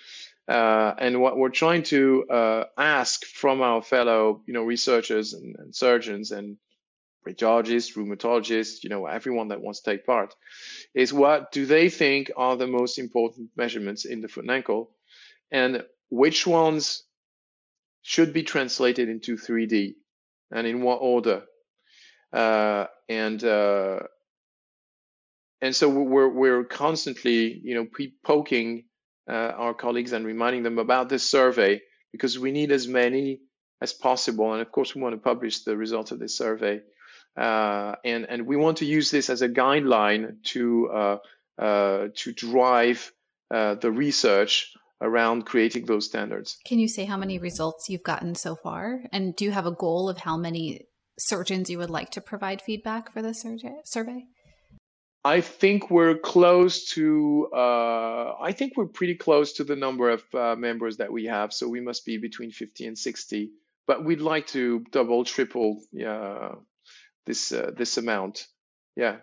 [0.48, 5.56] Uh, and what we're trying to uh, ask from our fellow, you know, researchers and,
[5.58, 6.56] and, surgeons and
[7.26, 10.34] radiologists, rheumatologists, you know, everyone that wants to take part,
[10.94, 14.90] is what do they think are the most important measurements in the foot and ankle,
[15.50, 17.02] and which ones
[18.02, 19.94] should be translated into 3D,
[20.52, 21.42] and in what order,
[22.32, 24.00] uh, and uh,
[25.60, 27.86] and so we're we're constantly, you know,
[28.22, 28.84] poking
[29.28, 31.80] uh, our colleagues and reminding them about this survey
[32.12, 33.40] because we need as many
[33.80, 34.52] as possible.
[34.52, 36.80] And of course, we want to publish the results of this survey.
[37.36, 41.18] Uh, and, and we want to use this as a guideline to, uh,
[41.58, 43.12] uh to drive
[43.50, 46.58] uh, the research around creating those standards.
[46.64, 49.00] Can you say how many results you've gotten so far?
[49.12, 50.86] And do you have a goal of how many
[51.18, 53.44] surgeons you would like to provide feedback for this
[53.84, 54.24] survey?
[55.24, 57.48] I think we're close to.
[57.52, 61.52] Uh, I think we're pretty close to the number of uh, members that we have.
[61.52, 63.50] So we must be between 50 and 60.
[63.88, 66.52] But we'd like to double, triple, yeah,
[67.26, 68.46] this uh, this amount.
[68.96, 69.16] Yeah.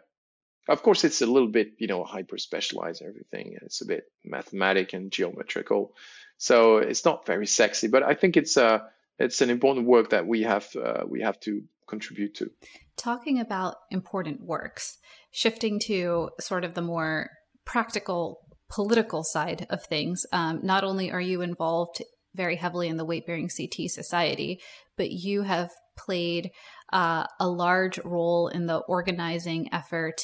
[0.69, 3.01] Of course, it's a little bit, you know, hyper specialized.
[3.01, 3.57] Everything.
[3.61, 5.93] It's a bit mathematic and geometrical,
[6.37, 7.87] so it's not very sexy.
[7.87, 8.79] But I think it's uh
[9.19, 12.51] it's an important work that we have uh, we have to contribute to.
[12.97, 14.97] Talking about important works,
[15.31, 17.29] shifting to sort of the more
[17.65, 18.39] practical
[18.69, 22.01] political side of things, um, not only are you involved
[22.35, 24.59] very heavily in the weight bearing CT society,
[24.97, 26.49] but you have played
[26.93, 30.21] uh, a large role in the organizing effort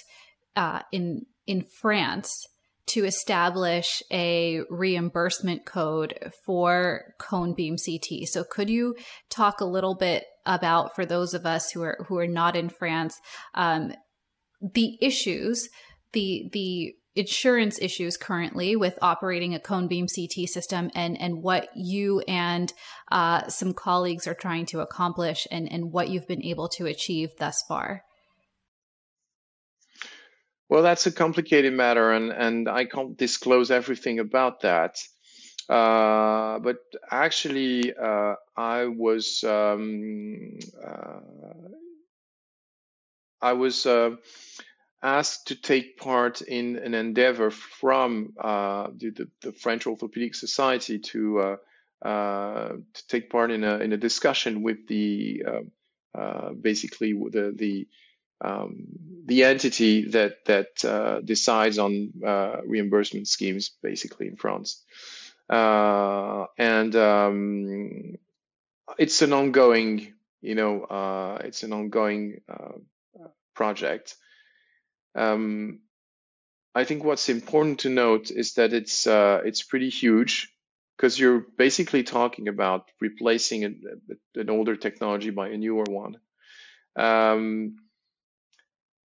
[0.56, 2.48] uh, in in France
[2.86, 8.28] to establish a reimbursement code for cone beam CT.
[8.28, 8.96] So could you
[9.30, 12.70] talk a little bit about for those of us who are who are not in
[12.70, 13.20] France
[13.56, 13.94] um,
[14.62, 15.70] the issues
[16.14, 21.70] the the insurance issues currently with operating a cone beam CT system and and what
[21.76, 22.72] you and
[23.12, 27.30] uh, some colleagues are trying to accomplish and and what you've been able to achieve
[27.40, 28.04] thus far.
[30.70, 34.98] Well, that's a complicated matter, and, and I can't disclose everything about that.
[35.68, 36.78] Uh, but
[37.10, 41.20] actually, uh, I was um, uh,
[43.42, 44.16] I was uh,
[45.02, 51.00] asked to take part in an endeavor from uh, the, the, the, French Orthopedic Society
[51.00, 51.58] to
[52.02, 55.44] uh, to take part in a in a discussion with the
[56.62, 57.88] basically the the
[58.42, 58.88] um,
[59.26, 64.84] the entity that that uh, decides on uh, reimbursement schemes, basically in France,
[65.50, 68.16] uh, and um,
[68.98, 72.78] it's an ongoing, you know, uh, it's an ongoing uh,
[73.54, 74.16] project.
[75.20, 75.82] Um,
[76.74, 80.54] I think what's important to note is that it's uh, it's pretty huge
[80.96, 86.18] because you're basically talking about replacing a, an older technology by a newer one.
[86.96, 87.78] Um,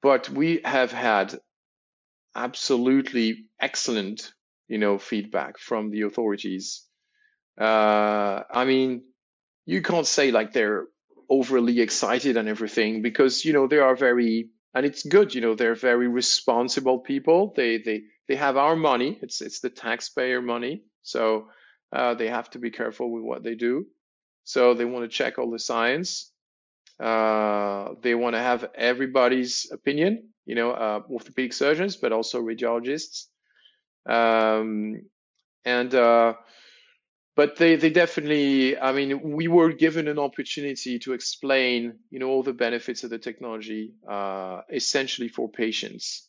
[0.02, 1.38] but we have had
[2.34, 4.32] absolutely excellent,
[4.66, 6.84] you know, feedback from the authorities.
[7.60, 9.02] Uh, I mean,
[9.66, 10.86] you can't say like they're
[11.30, 15.54] overly excited and everything because you know they are very and it's good you know
[15.54, 17.52] they're very responsible people.
[17.56, 19.18] They they they have our money.
[19.22, 20.85] It's it's the taxpayer money.
[21.02, 21.48] So
[21.92, 23.87] uh, they have to be careful with what they do.
[24.44, 26.32] So they want to check all the science.
[27.00, 33.26] Uh, they want to have everybody's opinion you know uh, orthopedic surgeons but also radiologists.
[34.08, 35.02] Um,
[35.64, 36.35] and uh,
[37.36, 42.28] but they, they definitely i mean we were given an opportunity to explain you know
[42.28, 46.28] all the benefits of the technology uh, essentially for patients.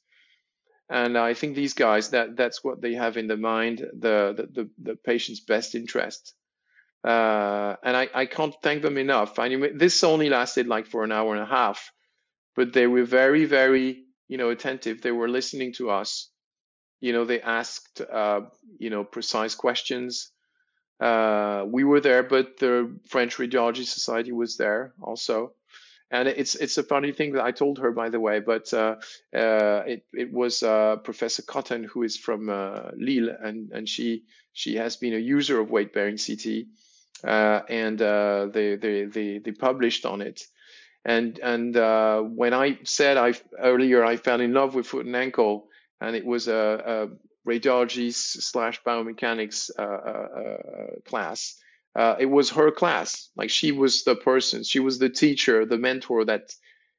[0.89, 4.47] And i think these guys that that's what they have in the mind the the,
[4.63, 6.35] the, the patient's best interest.
[7.03, 9.39] Uh, and I, I can't thank them enough.
[9.39, 11.91] I mean, this only lasted like for an hour and a half
[12.55, 15.01] but they were very very you know attentive.
[15.01, 16.29] They were listening to us.
[17.01, 18.41] You know they asked uh,
[18.79, 20.31] you know precise questions
[21.03, 25.51] uh, we were there, but the French Radiology Society was there also.
[26.09, 28.95] And it's it's a funny thing that I told her, by the way, but uh,
[29.35, 34.23] uh, it it was uh, Professor Cotton who is from uh, Lille, and and she
[34.53, 36.67] she has been a user of weight bearing CT,
[37.23, 37.99] and
[38.53, 40.45] they, they they they published on it,
[41.03, 41.75] and and
[42.37, 45.67] when I said I earlier I fell in love with foot and ankle,
[45.99, 46.97] and it was a, a
[47.47, 51.55] radiology slash biomechanics uh, uh, uh, class.
[52.19, 53.29] it was her class.
[53.35, 56.53] Like she was the person, she was the teacher, the mentor that,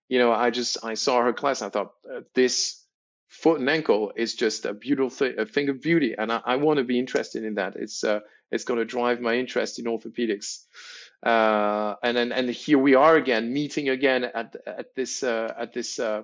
[0.08, 1.62] you know, I just, I saw her class.
[1.62, 1.92] I thought
[2.34, 2.84] this
[3.28, 6.14] foot and ankle is just a beautiful thing, a thing of beauty.
[6.16, 7.74] And I, I want to be interested in that.
[7.76, 10.64] It's, uh, it's going to drive my interest in orthopedics.
[11.22, 15.72] Uh, and then, and here we are again, meeting again at, at this, uh, at
[15.72, 16.22] this, uh,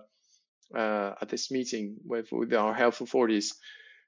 [0.75, 3.55] at this meeting with, with our health authorities.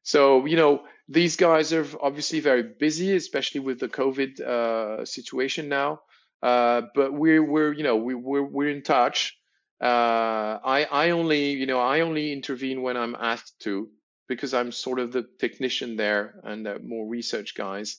[0.02, 5.68] So, you know, these guys are obviously very busy, especially with the COVID uh, situation
[5.68, 6.00] now.
[6.42, 9.38] Uh, but we're, we're, you know, we, we're, we're in touch.
[9.80, 13.88] Uh, I, I only, you know, I only intervene when I'm asked to
[14.28, 17.98] because I'm sort of the technician there and more research guys.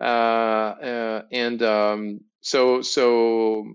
[0.00, 3.74] Uh, uh, and um, so, so,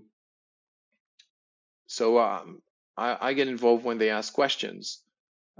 [1.86, 2.62] so um,
[2.96, 5.00] I, I get involved when they ask questions.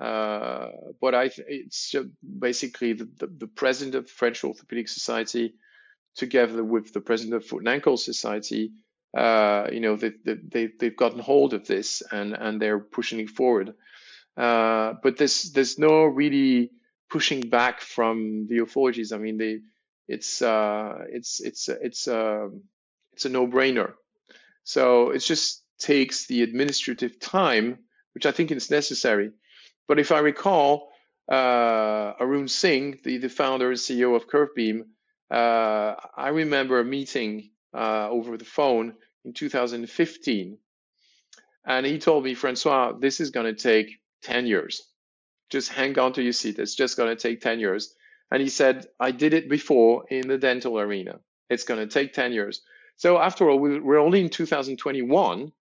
[0.03, 1.95] Uh, but I, it's
[2.41, 5.55] basically the, the, the, president of the French Orthopedic Society,
[6.17, 8.73] together with the president of Foot and Ankle Society,
[9.17, 13.31] uh, you know, they, they, they've gotten hold of this and, and they're pushing it
[13.31, 13.75] forward.
[14.37, 16.73] Uh, but there's, there's no really
[17.09, 19.13] pushing back from the authorities.
[19.13, 19.61] I mean, they,
[20.09, 22.49] it's, uh, it's, it's, it's, uh,
[23.13, 23.93] it's a no-brainer.
[24.65, 27.79] So it just takes the administrative time,
[28.15, 29.31] which I think is necessary
[29.89, 30.91] but if I recall,
[31.31, 34.83] uh, Arun Singh, the, the founder and CEO of Curvebeam,
[35.31, 40.59] uh, I remember a meeting uh, over the phone in 2015.
[41.65, 44.83] And he told me, Francois, this is going to take 10 years.
[45.51, 46.59] Just hang on to your seat.
[46.59, 47.95] It's just going to take 10 years.
[48.31, 51.21] And he said, I did it before in the dental arena.
[51.51, 52.63] It's going to take 10 years.
[52.97, 55.53] So after all, we're only in 2021.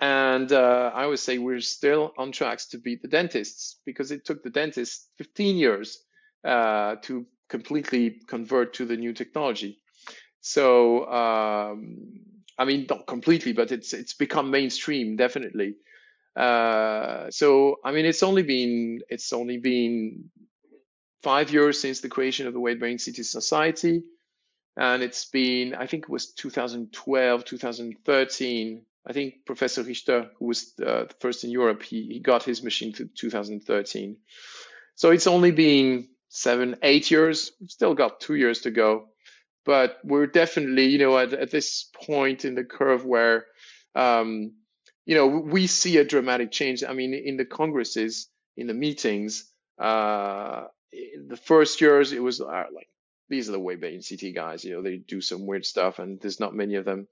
[0.00, 4.24] And uh, I would say we're still on tracks to beat the dentists because it
[4.24, 6.02] took the dentists 15 years
[6.42, 9.78] uh, to completely convert to the new technology.
[10.40, 12.20] So, um,
[12.56, 15.76] I mean, not completely, but it's it's become mainstream, definitely.
[16.34, 20.30] Uh, so, I mean, it's only been it's only been
[21.22, 24.02] five years since the creation of the Weight Bearing CT Society,
[24.78, 30.74] and it's been I think it was 2012, 2013 I think Professor Richter, who was
[30.80, 34.16] uh, the first in Europe, he, he got his machine to 2013.
[34.94, 37.52] So it's only been seven, eight years.
[37.60, 39.08] We've still got two years to go.
[39.64, 43.46] But we're definitely, you know, at, at this point in the curve where,
[43.94, 44.52] um,
[45.06, 46.84] you know, we see a dramatic change.
[46.84, 52.64] I mean, in the congresses, in the meetings, uh, the first years, it was uh,
[52.74, 52.88] like,
[53.28, 56.40] these are the way CT guys, you know, they do some weird stuff and there's
[56.40, 57.06] not many of them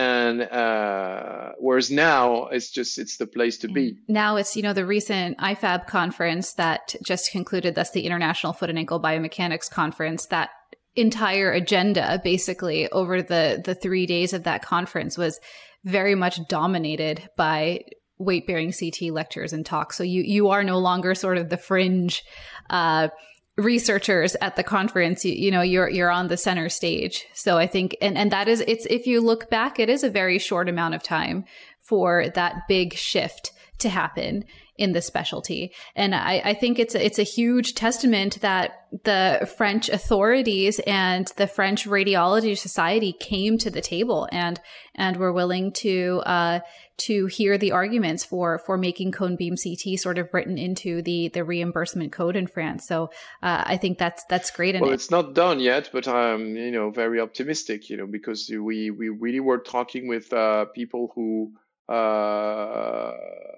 [0.00, 3.98] and uh, whereas now it's just it's the place to be.
[4.08, 8.70] Now it's you know the recent ifab conference that just concluded that's the international foot
[8.70, 10.50] and ankle biomechanics conference that
[10.96, 15.38] entire agenda basically over the the three days of that conference was
[15.84, 17.80] very much dominated by
[18.18, 19.96] weight bearing ct lectures and talks.
[19.96, 22.22] So you you are no longer sort of the fringe
[22.70, 23.08] uh
[23.56, 27.66] researchers at the conference you, you, know you're you're on the center stage so i
[27.66, 30.68] think and and that is it's if you look back it is a very short
[30.68, 31.44] amount of time
[31.82, 34.44] for that big shift to happen
[34.80, 35.72] in the specialty.
[35.94, 41.30] And I, I, think it's a, it's a huge testament that the French authorities and
[41.36, 44.58] the French Radiology Society came to the table and
[44.94, 46.60] and were willing to uh,
[47.00, 51.28] to hear the arguments for for making cone beam CT sort of written into the
[51.28, 52.86] the reimbursement code in France.
[52.86, 53.10] So
[53.42, 54.80] uh, I think that's that's great.
[54.80, 54.94] well, it.
[54.94, 57.90] it's not done yet, but I'm you know very optimistic.
[57.90, 61.52] You know because we we really were talking with uh, people who
[61.90, 63.12] uh,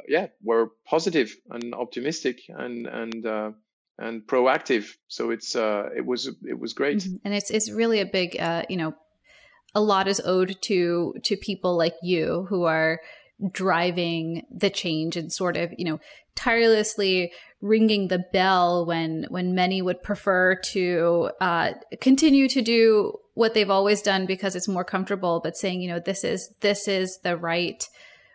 [0.08, 3.50] yeah, were positive and optimistic and and uh,
[3.98, 4.96] and proactive.
[5.08, 6.98] So it's uh, it was it was great.
[6.98, 7.16] Mm-hmm.
[7.24, 8.94] And it's it's really a big uh, you know,
[9.74, 13.00] a lot is owed to to people like you who are
[13.50, 15.98] driving the change and sort of you know
[16.34, 23.54] tirelessly ringing the bell when when many would prefer to uh, continue to do what
[23.54, 27.18] they've always done because it's more comfortable but saying you know this is this is
[27.22, 27.88] the right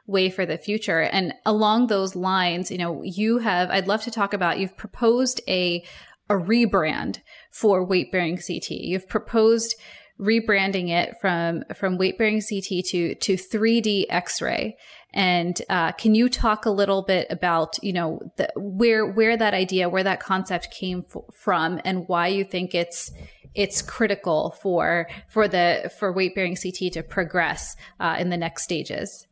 [0.08, 1.02] way for the future.
[1.02, 5.42] And along those lines, you know, you have, I'd love to talk about, you've proposed
[5.48, 5.84] a,
[6.30, 7.20] a rebrand
[7.52, 8.72] for weight bearing CT.
[8.72, 9.76] You've proposed
[10.20, 14.76] rebranding it from, from weight bearing CT to, to 3D X-ray.
[15.14, 19.54] And, uh, can you talk a little bit about, you know, the, where, where that
[19.54, 23.12] idea, where that concept came f- from and why you think it's,
[23.56, 28.64] it's critical for, for the, for weight bearing CT to progress, uh, in the next
[28.64, 29.28] stages?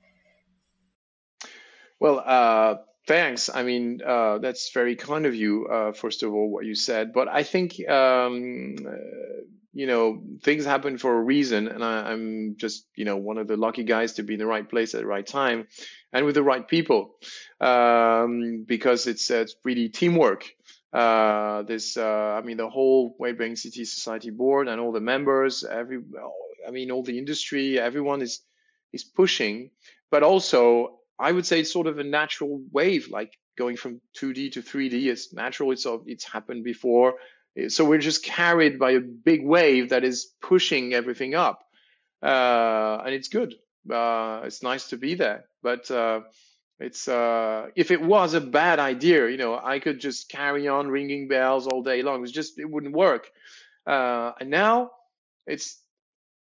[2.00, 2.76] Well, uh,
[3.08, 3.50] thanks.
[3.54, 7.14] I mean, uh, that's very kind of you, uh, first of all, what you said.
[7.14, 8.78] But I think, um,
[9.76, 11.68] you know, things happen for a reason.
[11.68, 14.46] And I, am just, you know, one of the lucky guys to be in the
[14.48, 15.68] right place at the right time
[16.14, 17.16] and with the right people
[17.60, 20.50] um, because it's, uh, it's really teamwork.
[20.94, 26.00] Uh, this, I mean, the whole Bearing CT Society board and all the members, every,
[26.66, 28.40] I mean, all the industry, everyone is,
[28.94, 29.72] is pushing,
[30.10, 34.54] but also I would say it's sort of a natural wave, like going from 2D
[34.54, 35.06] to 3D.
[35.08, 35.72] It's natural.
[35.72, 37.16] It's it's happened before.
[37.70, 41.64] So we're just carried by a big wave that is pushing everything up,
[42.22, 43.56] uh, and it's good.
[43.90, 46.22] Uh, it's nice to be there, but uh,
[46.80, 50.90] it's uh, if it was a bad idea, you know, I could just carry on
[50.90, 52.24] ringing bells all day long.
[52.24, 53.30] It's just it wouldn't work.
[53.88, 54.92] Uh, and now
[55.48, 55.80] it's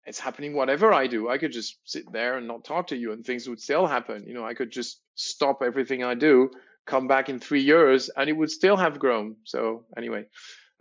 [0.05, 1.29] it's happening whatever I do.
[1.29, 4.25] I could just sit there and not talk to you and things would still happen.
[4.27, 6.51] You know, I could just stop everything I do,
[6.87, 9.37] come back in three years and it would still have grown.
[9.45, 10.27] So anyway,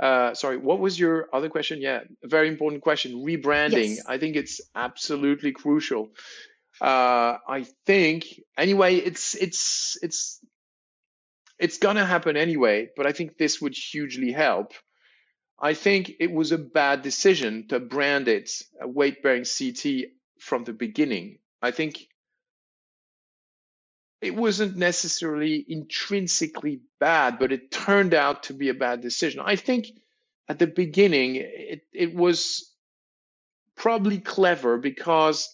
[0.01, 1.79] uh, sorry, what was your other question?
[1.79, 3.23] Yeah, a very important question.
[3.23, 3.97] Rebranding.
[3.97, 4.05] Yes.
[4.07, 6.09] I think it's absolutely crucial.
[6.81, 8.25] Uh, I think
[8.57, 10.39] anyway, it's, it's, it's,
[11.59, 14.73] it's gonna happen anyway, but I think this would hugely help.
[15.61, 18.49] I think it was a bad decision to brand it
[18.81, 21.37] a weight bearing CT from the beginning.
[21.61, 21.99] I think
[24.21, 29.41] it wasn't necessarily intrinsically bad, but it turned out to be a bad decision.
[29.43, 29.87] I think
[30.47, 32.71] at the beginning it, it was
[33.75, 35.49] probably clever because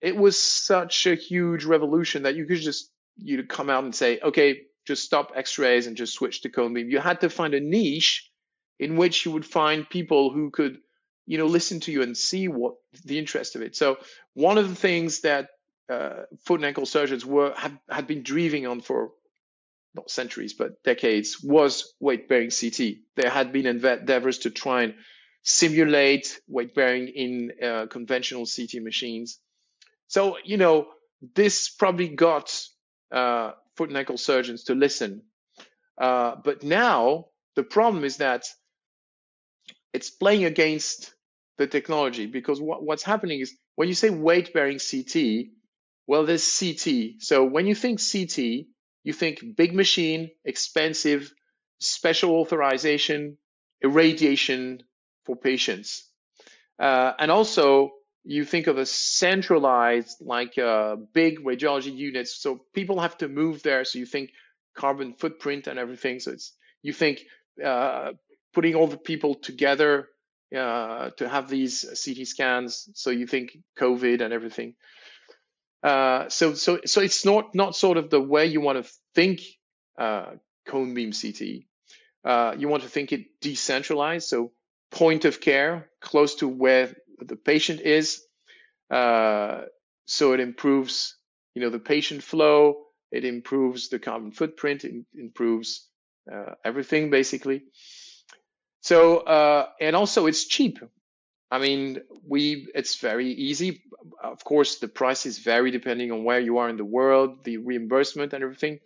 [0.00, 4.20] it was such a huge revolution that you could just you come out and say,
[4.20, 6.88] okay, just stop X-rays and just switch to cone beam.
[6.88, 8.30] You had to find a niche
[8.78, 10.78] in which you would find people who could,
[11.26, 13.74] you know, listen to you and see what the interest of it.
[13.74, 13.98] So
[14.34, 15.48] one of the things that
[15.88, 19.12] uh, foot and ankle surgeons were had, had been driving on for
[19.94, 22.96] not centuries but decades was weight bearing CT.
[23.16, 24.94] There had been endeavors to try and
[25.42, 29.38] simulate weight bearing in uh, conventional CT machines.
[30.08, 30.88] So you know
[31.34, 32.54] this probably got
[33.10, 35.22] uh, foot and ankle surgeons to listen.
[35.96, 37.26] Uh, but now
[37.56, 38.44] the problem is that
[39.92, 41.14] it's playing against
[41.56, 45.48] the technology because what, what's happening is when you say weight bearing CT,
[46.08, 47.20] well, there's CT.
[47.20, 48.38] So when you think CT,
[49.04, 51.32] you think big machine, expensive,
[51.80, 53.36] special authorization,
[53.84, 54.82] irradiation
[55.24, 56.08] for patients.
[56.78, 57.90] Uh, and also
[58.24, 62.40] you think of a centralized, like uh, big radiology units.
[62.40, 63.84] So people have to move there.
[63.84, 64.30] So you think
[64.74, 66.20] carbon footprint and everything.
[66.20, 67.20] So it's, you think
[67.62, 68.12] uh,
[68.54, 70.08] putting all the people together
[70.56, 72.88] uh, to have these CT scans.
[72.94, 74.74] So you think COVID and everything.
[75.82, 79.40] Uh, so so so it's not not sort of the way you want to think
[79.98, 80.32] uh,
[80.66, 81.64] cone beam CT.
[82.24, 84.52] Uh, you want to think it decentralized, so
[84.90, 88.22] point of care, close to where the patient is.
[88.90, 89.62] Uh,
[90.06, 91.16] so it improves,
[91.54, 92.84] you know, the patient flow.
[93.12, 94.84] It improves the carbon footprint.
[94.84, 95.88] It improves
[96.30, 97.62] uh, everything basically.
[98.80, 100.78] So, uh, and also it's cheap.
[101.50, 103.82] I mean, we, it's very easy.
[104.22, 108.32] of course, the prices vary depending on where you are in the world, the reimbursement
[108.32, 108.80] and everything.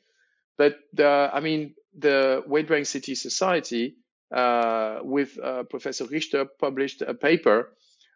[0.57, 3.97] But I mean, the Weight Bearing CT Society
[4.33, 7.73] uh, with uh, Professor Richter published a paper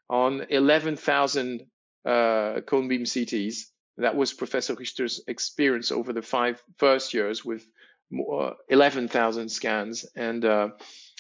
[0.09, 1.66] on 11,000
[2.05, 3.64] uh, cone beam CTs.
[3.99, 7.66] That was Professor Richter's experience over the five first years with
[8.12, 10.07] uh, 11,000 scans.
[10.14, 10.68] And uh,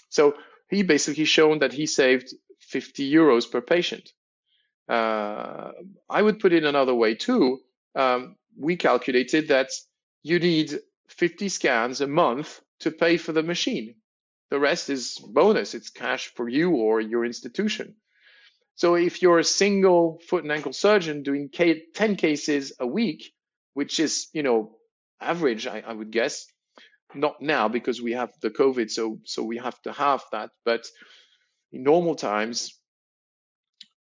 [0.08, 0.34] so
[0.70, 2.34] he basically shown that he saved
[2.68, 4.12] 50 euros per patient.
[4.88, 5.72] Uh,
[6.08, 7.60] I would put it another way too.
[7.94, 9.70] Um, we calculated that
[10.22, 13.96] you need 50 scans a month to pay for the machine.
[14.50, 15.74] The rest is bonus.
[15.74, 17.96] It's cash for you or your institution.
[18.76, 23.32] So if you're a single foot and ankle surgeon doing 10 cases a week,
[23.74, 24.76] which is, you know,
[25.20, 26.46] average, I, I would guess,
[27.14, 30.50] not now because we have the COVID, so so we have to have that.
[30.64, 30.86] But
[31.72, 32.74] in normal times,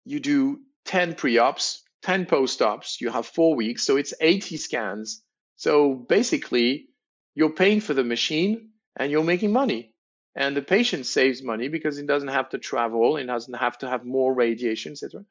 [0.05, 5.23] you do 10 pre-ops, 10 post-ops, you have four weeks, so it's 80 scans.
[5.55, 6.87] So basically,
[7.33, 9.93] you're paying for the machine and you're making money.
[10.35, 13.89] And the patient saves money because he doesn't have to travel and doesn't have to
[13.89, 15.23] have more radiation, etc.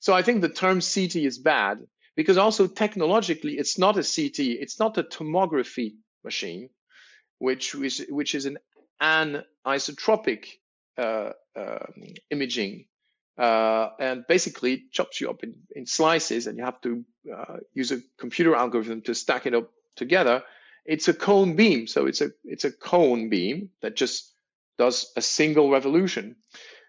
[0.00, 1.78] So I think the term CT is bad
[2.16, 5.94] because also technologically, it's not a CT, it's not a tomography
[6.24, 6.70] machine
[7.38, 8.58] which is which is an
[9.02, 10.46] anisotropic
[10.96, 11.30] uh,
[12.30, 12.86] imaging,
[13.38, 17.92] uh, and basically chops you up in, in slices, and you have to uh, use
[17.92, 20.42] a computer algorithm to stack it up together.
[20.84, 24.32] It's a cone beam, so it's a it's a cone beam that just
[24.78, 26.36] does a single revolution.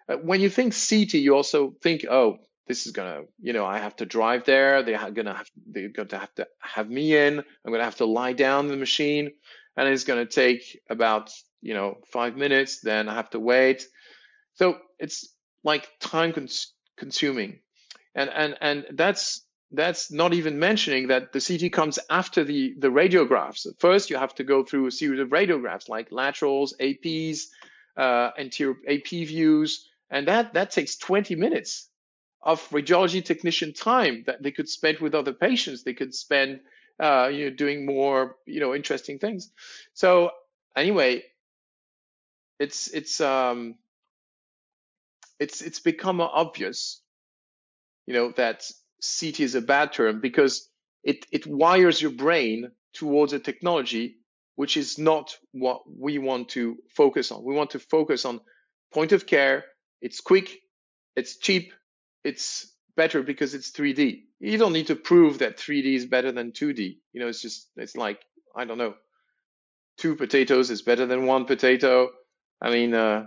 [0.10, 3.78] Uh, when you think CT, you also think, oh, this is gonna, you know, I
[3.78, 4.84] have to drive there.
[4.84, 7.40] They're gonna have, they're gonna have to have me in.
[7.40, 9.32] I'm gonna have to lie down the machine
[9.78, 13.86] and it's going to take about you know five minutes then i have to wait
[14.56, 15.34] so it's
[15.64, 17.60] like time cons- consuming
[18.16, 22.88] and and and that's that's not even mentioning that the CT comes after the, the
[22.88, 23.68] radiographs.
[23.80, 27.48] First, you have to go through a series of radiographs like laterals, APs,
[27.98, 31.90] uh, anterior AP views, and that, that takes 20 minutes
[32.42, 35.84] of radiology technician time that they could spend with other patients.
[35.84, 36.62] They could spend
[37.00, 39.52] uh, you know, doing more, you know, interesting things.
[39.94, 40.32] So
[40.76, 41.24] anyway,
[42.60, 43.76] it's it's um,
[45.40, 47.02] it's it's become obvious,
[48.06, 48.64] you know, that
[49.20, 50.70] CT is a bad term because
[51.04, 54.18] it it wires your brain towards a technology
[54.56, 57.44] which is not what we want to focus on.
[57.44, 58.40] We want to focus on
[58.94, 59.66] point of care.
[60.02, 60.50] It's quick,
[61.16, 61.74] it's cheap,
[62.24, 64.24] it's better because it's 3D.
[64.40, 66.98] You don't need to prove that 3D is better than 2D.
[67.14, 68.22] You know, it's just, it's like,
[68.56, 68.96] I don't know,
[69.98, 72.10] two potatoes is better than one potato.
[72.62, 73.26] I mean, uh,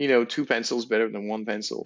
[0.00, 1.84] you know, two pencils better than one pencil.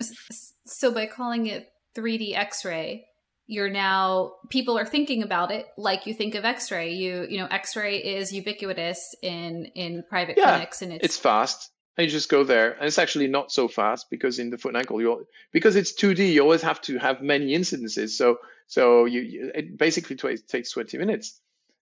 [0.66, 3.06] So by calling it 3D X-ray,
[3.46, 6.92] you're now people are thinking about it like you think of X-ray.
[6.92, 11.70] You you know, X-ray is ubiquitous in in private yeah, clinics, and it's it's fast.
[11.96, 12.72] And you just go there.
[12.72, 15.92] And it's actually not so fast because in the foot and ankle you because it's
[15.92, 18.10] 2d you always have to have many incidences.
[18.10, 18.38] So
[18.68, 21.40] so you, it basically t- takes 20 minutes.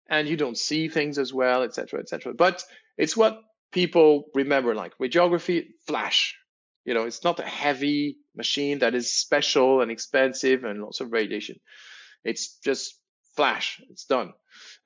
[0.09, 2.65] And you don't see things as well etc etc but
[2.99, 3.41] it's what
[3.73, 6.37] people remember like radiography flash.
[6.85, 11.13] You know it's not a heavy machine that is special and expensive and lots of
[11.13, 11.57] radiation.
[12.25, 12.99] It's just
[13.37, 13.81] flash.
[13.91, 14.33] It's done.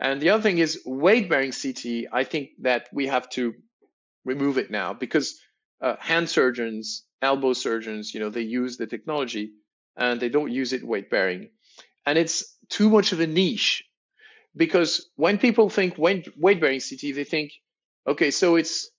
[0.00, 3.54] And the other thing is weight bearing ct i think that we have to
[4.24, 5.40] remove it now because
[5.80, 9.52] uh, hand surgeons, elbow surgeons, you know, they use the technology
[9.96, 11.50] and they don't use it weight bearing.
[12.04, 13.84] And it's too much of a niche
[14.56, 17.52] because when people think weight bearing CT, they think,
[18.06, 18.90] okay, so it's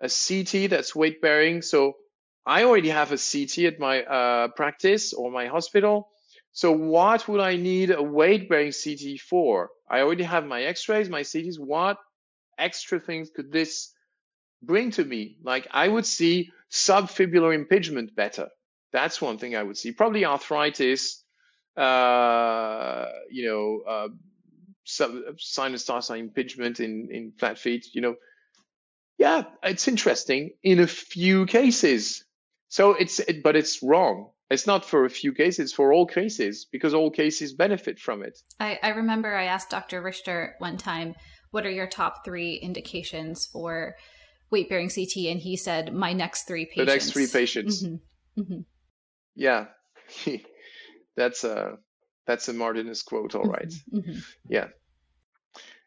[0.00, 1.62] a CT that's weight bearing.
[1.62, 1.94] So
[2.46, 6.08] I already have a CT at my uh, practice or my hospital.
[6.52, 9.70] So what would I need a weight bearing CT for?
[9.90, 11.58] I already have my x-rays, my CTs.
[11.58, 11.98] What
[12.58, 13.92] extra things could this
[14.62, 15.36] bring to me.
[15.42, 18.48] Like I would see subfibular impingement better.
[18.92, 19.92] That's one thing I would see.
[19.92, 21.22] Probably arthritis,
[21.76, 24.08] uh, you know, uh,
[24.84, 28.14] sub, sinus tarsi impingement in, in flat feet, you know.
[29.18, 32.24] Yeah, it's interesting in a few cases.
[32.68, 34.30] So it's, it, but it's wrong.
[34.50, 38.38] It's not for a few cases, for all cases, because all cases benefit from it.
[38.60, 40.02] I, I remember I asked Dr.
[40.02, 41.14] Richter one time,
[41.50, 43.94] what are your top three indications for
[44.50, 47.82] weight bearing CT, and he said, "My next three patients." The next three patients.
[47.82, 48.40] Mm-hmm.
[48.40, 48.60] Mm-hmm.
[49.34, 49.66] Yeah,
[51.16, 51.78] that's a
[52.26, 53.68] that's a Martinus quote, all right.
[53.68, 53.98] mm-hmm.
[53.98, 54.18] mm-hmm.
[54.48, 54.68] Yeah.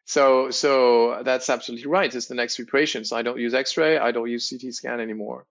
[0.08, 2.14] So so that's absolutely right.
[2.14, 3.98] It's the next three So I don't use X-ray.
[3.98, 5.46] I don't use CT scan anymore.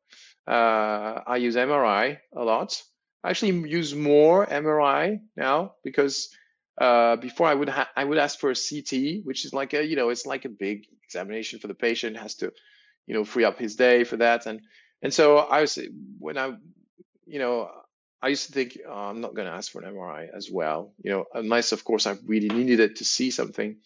[0.48, 2.82] Uh, I use MRI a lot.
[3.22, 6.30] I actually use more MRI now because
[6.80, 9.94] uh, before I would I would ask for a CT, which is like a you
[9.94, 12.50] know it's like a big examination for the patient has to
[13.06, 14.62] you know free up his day for that and
[15.02, 15.78] and so I was
[16.18, 16.56] when I
[17.26, 17.70] you know
[18.22, 20.94] I used to think oh, I'm not going to ask for an MRI as well
[21.02, 23.76] you know unless of course I really needed it to see something.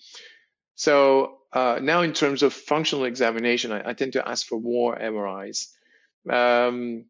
[0.81, 4.97] So uh, now in terms of functional examination, I, I, tend to ask for more
[4.97, 5.67] MRIs.
[6.27, 7.05] Um,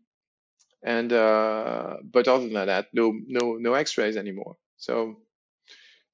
[0.82, 4.56] and uh, but other than that, no no no X-rays anymore.
[4.76, 5.20] So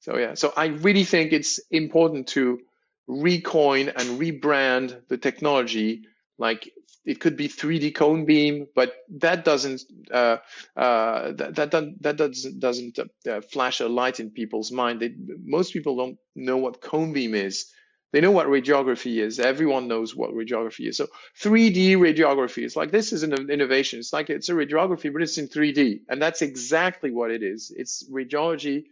[0.00, 2.60] so yeah, so I really think it's important to
[3.08, 6.02] recoin and rebrand the technology.
[6.36, 6.70] Like
[7.06, 10.38] it could be 3D cone beam, but that doesn't uh,
[10.76, 15.00] uh, that that that doesn't doesn't uh, flash a light in people's mind.
[15.00, 17.70] They, most people don't know what cone beam is.
[18.12, 19.38] They know what radiography is.
[19.38, 20.96] Everyone knows what radiography is.
[20.96, 21.06] So
[21.40, 24.00] 3D radiography is like this is an innovation.
[24.00, 27.72] It's like it's a radiography, but it's in 3D, and that's exactly what it is.
[27.74, 28.86] It's radiology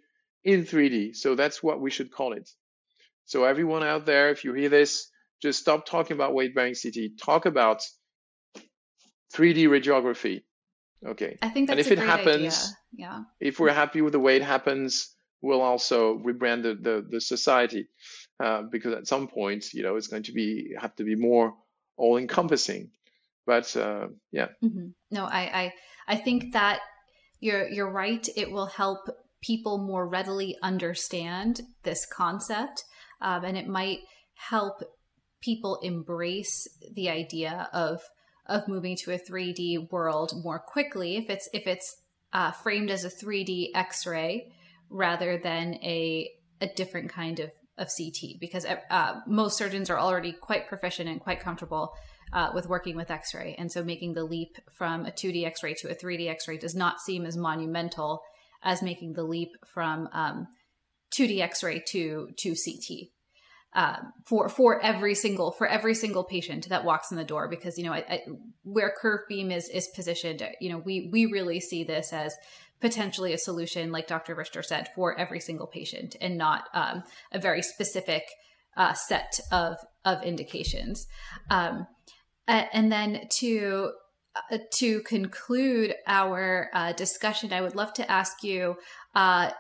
[0.44, 1.16] in 3D.
[1.16, 2.48] So that's what we should call it.
[3.24, 5.10] So everyone out there, if you hear this,
[5.42, 7.18] just stop talking about weight-bearing CT.
[7.18, 7.82] Talk about
[9.35, 10.43] 3D radiography.
[11.05, 11.37] Okay.
[11.43, 13.07] I think that's and if it happens, idea.
[13.07, 13.22] yeah.
[13.41, 17.89] If we're happy with the way it happens, we'll also rebrand the the, the society
[18.43, 21.55] uh, because at some point, you know, it's going to be have to be more
[21.97, 22.91] all-encompassing.
[23.47, 24.49] But uh, yeah.
[24.64, 24.89] Mm-hmm.
[25.11, 25.72] No, I, I
[26.09, 26.80] I think that
[27.41, 28.26] you're you're right.
[28.37, 29.01] It will help
[29.43, 32.85] people more readily understand this concept,
[33.20, 33.99] um, and it might
[34.35, 34.82] help
[35.43, 38.01] people embrace the idea of
[38.47, 41.97] of moving to a 3D world more quickly if it's if it's
[42.32, 44.53] uh, framed as a 3D X-ray
[44.90, 46.30] rather than a
[46.61, 51.20] a different kind of of CT because uh, most surgeons are already quite proficient and
[51.20, 51.92] quite comfortable
[52.32, 55.90] uh, with working with X-ray, and so making the leap from a 2D X-ray to
[55.90, 58.22] a 3D X-ray does not seem as monumental
[58.62, 60.49] as making the leap from um,
[61.12, 63.09] 2D X-ray to to CT.
[63.76, 67.76] Um, for for every single for every single patient that walks in the door because
[67.76, 68.22] you know I, I,
[68.62, 72.36] where curve beam is is positioned you know we we really see this as
[72.80, 77.02] potentially a solution like dr richter said for every single patient and not um,
[77.32, 78.22] a very specific
[78.76, 81.06] uh, set of of indications.
[81.50, 81.86] Um,
[82.46, 83.92] and then to
[84.52, 88.76] uh, to conclude our uh, discussion i would love to ask you
[89.14, 89.50] uh,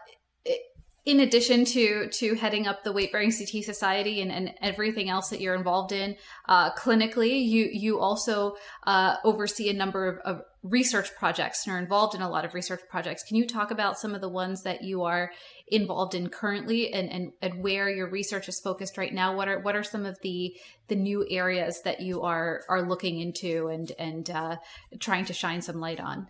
[1.04, 5.28] in addition to to heading up the weight bearing CT Society and, and everything else
[5.28, 6.16] that you're involved in
[6.48, 11.78] uh, clinically, you you also uh, oversee a number of, of, research projects and are
[11.78, 13.22] involved in a lot of research projects.
[13.22, 15.30] Can you talk about some of the ones that you are
[15.68, 19.36] involved in currently and, and, and where your research is focused right now?
[19.36, 20.56] What are what are some of the
[20.88, 24.56] the new areas that you are are looking into and and uh,
[25.00, 26.28] trying to shine some light on?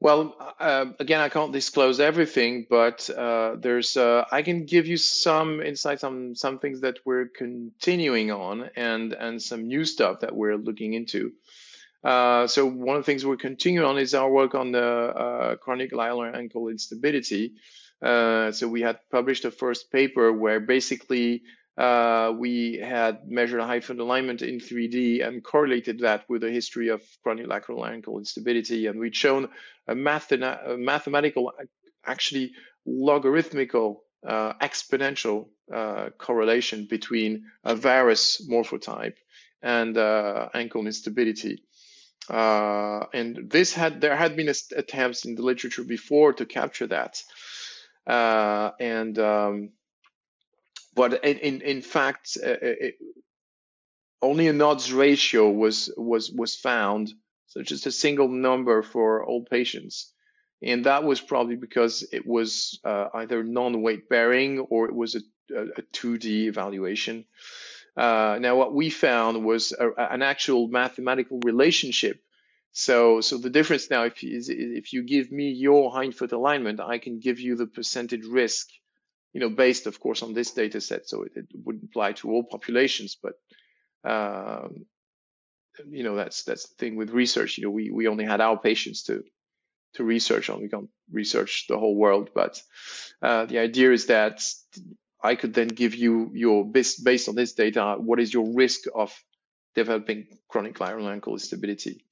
[0.00, 4.96] Well, uh, again, I can't disclose everything, but uh, there's uh, I can give you
[4.96, 10.34] some insights on some things that we're continuing on and and some new stuff that
[10.36, 11.32] we're looking into.
[12.04, 15.56] Uh, so one of the things we're continuing on is our work on the uh,
[15.56, 17.54] chronic lateral ankle instability.
[18.02, 21.42] Uh, so we had published a first paper where basically
[21.76, 27.02] uh, we had measured foot alignment in 3D and correlated that with a history of
[27.22, 28.86] chronic lateral ankle instability.
[28.86, 29.48] And we'd shown
[29.88, 31.52] a, a mathematical,
[32.06, 32.52] actually
[32.86, 39.16] logarithmical, uh, exponential uh, correlation between a varus morphotype
[39.62, 41.62] and uh, ankle instability.
[42.28, 47.22] Uh, and this had there had been attempts in the literature before to capture that,
[48.06, 49.70] uh, and um,
[50.94, 52.94] but in in, in fact, uh, uh, it,
[54.22, 57.12] only an odds ratio was was was found,
[57.46, 60.12] so just a single number for all patients,
[60.62, 65.20] and that was probably because it was uh, either non-weight bearing or it was a,
[65.54, 67.26] a, 2D evaluation.
[67.96, 72.20] Uh, now, what we found was a, an actual mathematical relationship.
[72.72, 77.20] So, so the difference now, if if you give me your hindfoot alignment, I can
[77.20, 78.68] give you the percentage risk
[79.34, 81.08] you know, based, of course, on this data set.
[81.08, 83.34] So it, it would apply to all populations, but
[84.08, 84.86] um,
[85.90, 87.58] you know, that's that's the thing with research.
[87.58, 89.24] You know, we we only had our patients to
[89.94, 90.62] to research on.
[90.62, 92.62] We can't research the whole world, but
[93.20, 94.40] uh, the idea is that
[95.22, 98.84] I could then give you your based based on this data, what is your risk
[98.94, 99.12] of
[99.74, 102.04] developing chronic lateral ankle instability?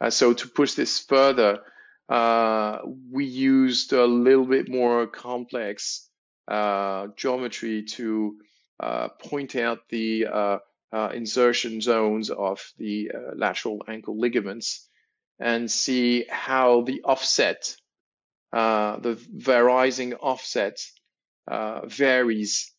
[0.00, 1.60] Uh, so to push this further,
[2.08, 2.78] uh,
[3.10, 6.10] we used a little bit more complex
[6.48, 8.36] geometry to
[8.80, 10.58] uh, point out the uh,
[11.14, 14.88] insertion zones of the lateral ankle ligaments.
[15.40, 17.76] and see how the offset,
[18.52, 20.78] uh, the varying offset,
[21.48, 22.72] uh, varies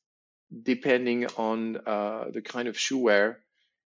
[0.63, 3.39] depending on uh, the kind of shoe wear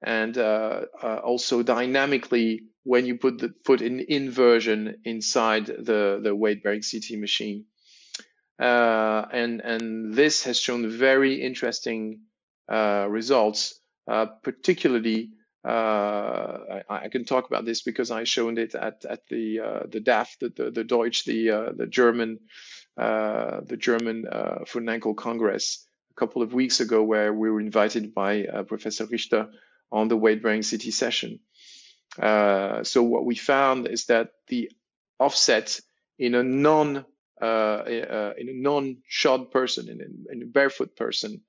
[0.01, 6.33] and uh, uh, also dynamically when you put the foot in inversion inside the, the
[6.35, 7.65] weight bearing CT machine.
[8.59, 12.21] Uh, and, and this has shown very interesting
[12.69, 13.79] results,
[14.43, 15.31] particularly
[15.67, 19.79] uh, I, I, can talk about this because I showed it at at the uh,
[19.89, 22.39] the DAF, the the, the Deutsch, the uh, the German
[22.95, 24.25] the German
[24.65, 29.49] Foot and Congress a couple of weeks ago, where we were invited by Professor Richter
[29.91, 31.39] on the weight bearing CT session.
[32.17, 34.71] so what we found is that the
[35.19, 35.81] offset
[36.17, 37.05] in a non
[37.41, 37.83] uh,
[38.37, 41.41] in a non-shod person, in a, in a, barefoot person,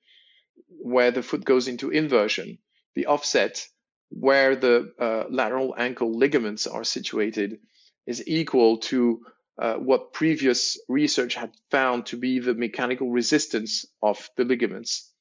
[0.68, 2.58] where the foot goes into inversion,
[2.94, 3.66] the offset
[4.10, 7.58] where the uh, lateral ankle ligaments are situated
[8.06, 9.20] is equal to
[9.58, 15.12] uh, what previous research had found to be the mechanical resistance of the ligaments.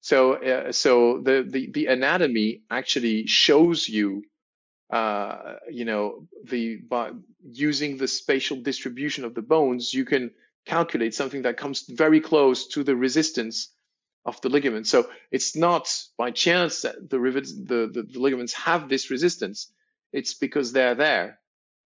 [0.00, 4.24] So, uh, so the, the, the anatomy actually shows you,
[4.90, 7.10] uh, you know, the by
[7.42, 10.30] using the spatial distribution of the bones, you can
[10.66, 13.68] calculate something that comes very close to the resistance
[14.24, 14.86] of the ligament.
[14.86, 19.70] So it's not by chance that the, the, the, the ligaments have this resistance.
[20.12, 21.40] It's because they're there,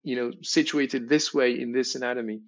[0.03, 2.41] you know, situated this way in this anatomy.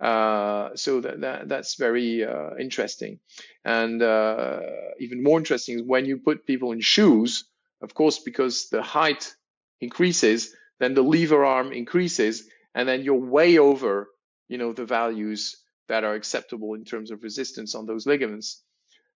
[0.00, 3.18] Uh, so that, that, that's very uh, interesting.
[3.64, 4.60] And uh,
[5.00, 7.44] even more interesting is when you put people in shoes,
[7.82, 9.34] of course, because the height
[9.80, 14.08] increases, then the lever arm increases, and then you're way over,
[14.48, 15.56] you know, the values
[15.88, 18.62] that are acceptable in terms of resistance on those ligaments.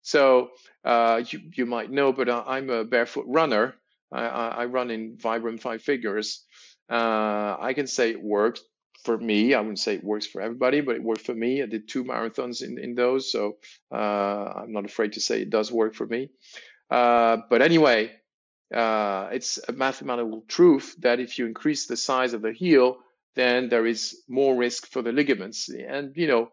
[0.01, 0.49] So
[0.85, 3.75] uh, you, you might know, but I'm a barefoot runner.
[4.11, 6.39] I, I run in Vibram FiveFingers.
[6.89, 8.61] Uh, I can say it works
[9.03, 9.53] for me.
[9.53, 11.61] I wouldn't say it works for everybody, but it worked for me.
[11.61, 13.57] I did two marathons in, in those, so
[13.91, 16.29] uh, I'm not afraid to say it does work for me.
[16.89, 18.11] Uh, but anyway,
[18.73, 22.97] uh, it's a mathematical truth that if you increase the size of the heel,
[23.35, 25.69] then there is more risk for the ligaments.
[25.69, 26.51] And you know,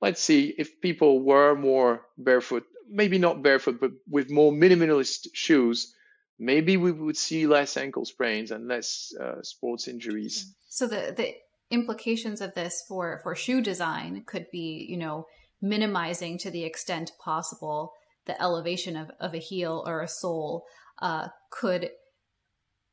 [0.00, 5.94] let's see if people were more barefoot, maybe not barefoot, but with more minimalist shoes,
[6.38, 10.54] maybe we would see less ankle sprains and less uh, sports injuries.
[10.68, 11.34] So the the
[11.70, 15.26] implications of this for for shoe design could be, you know,
[15.60, 17.92] minimizing to the extent possible
[18.26, 20.66] the elevation of, of a heel or a sole
[21.00, 21.90] uh, could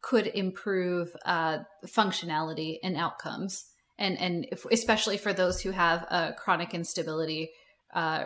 [0.01, 3.66] could improve uh, functionality and outcomes
[3.97, 7.51] and and if, especially for those who have a chronic instability,
[7.93, 8.26] uh,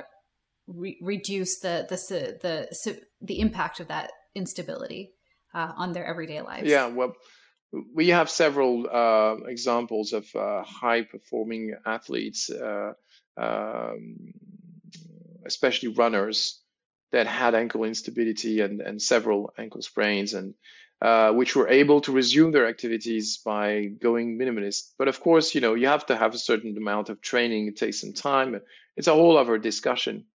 [0.68, 1.98] re- reduce the the
[2.42, 5.14] the the impact of that instability
[5.54, 6.70] uh, on their everyday lives.
[6.70, 7.14] Yeah, well,
[7.94, 12.94] we have several uh, examples of uh, high performing athletes, uh,
[13.36, 14.16] um,
[15.46, 16.62] especially runners,
[17.12, 20.54] that had ankle instability and and several ankle sprains and
[21.00, 24.94] uh, which were able to resume their activities by going minimalist.
[24.98, 27.68] But of course, you know, you have to have a certain amount of training.
[27.68, 28.60] It takes some time.
[28.96, 30.26] It's a whole other discussion.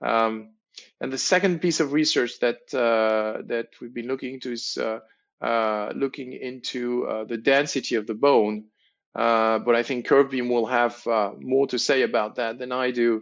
[0.00, 0.54] Um,
[0.98, 5.00] and the second piece of research that uh, that we've been looking into is uh,
[5.44, 8.64] uh looking into uh, the density of the bone.
[9.14, 11.04] but I think Curvebeam will have
[11.38, 13.20] more to say about that than I do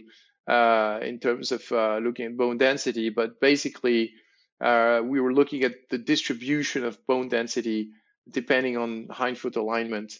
[0.50, 1.70] in terms of
[2.02, 3.10] looking at bone density.
[3.10, 4.12] But basically,
[4.60, 7.90] uh, we were looking at the distribution of bone density
[8.30, 10.12] depending on hindfoot alignment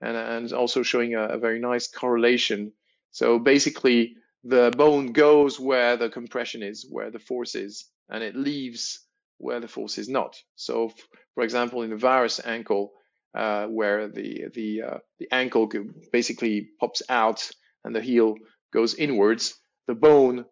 [0.00, 2.72] and, and also showing a, a, very nice correlation.
[3.12, 8.36] So basically, the bone goes where the compression is, where the force is, and it
[8.36, 9.00] leaves
[9.38, 10.36] where the force is not.
[10.56, 10.92] So,
[11.34, 12.92] for example, in the varus ankle,
[13.34, 15.70] uh, where the the uh, the ankle
[16.12, 17.48] basically pops out
[17.84, 18.36] and the heel
[18.72, 19.54] goes inwards,
[19.86, 20.44] the bone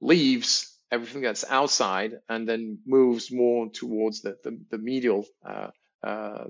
[0.00, 5.68] leaves everything that's outside and then moves more towards the, the, the medial uh,
[6.04, 6.44] uh,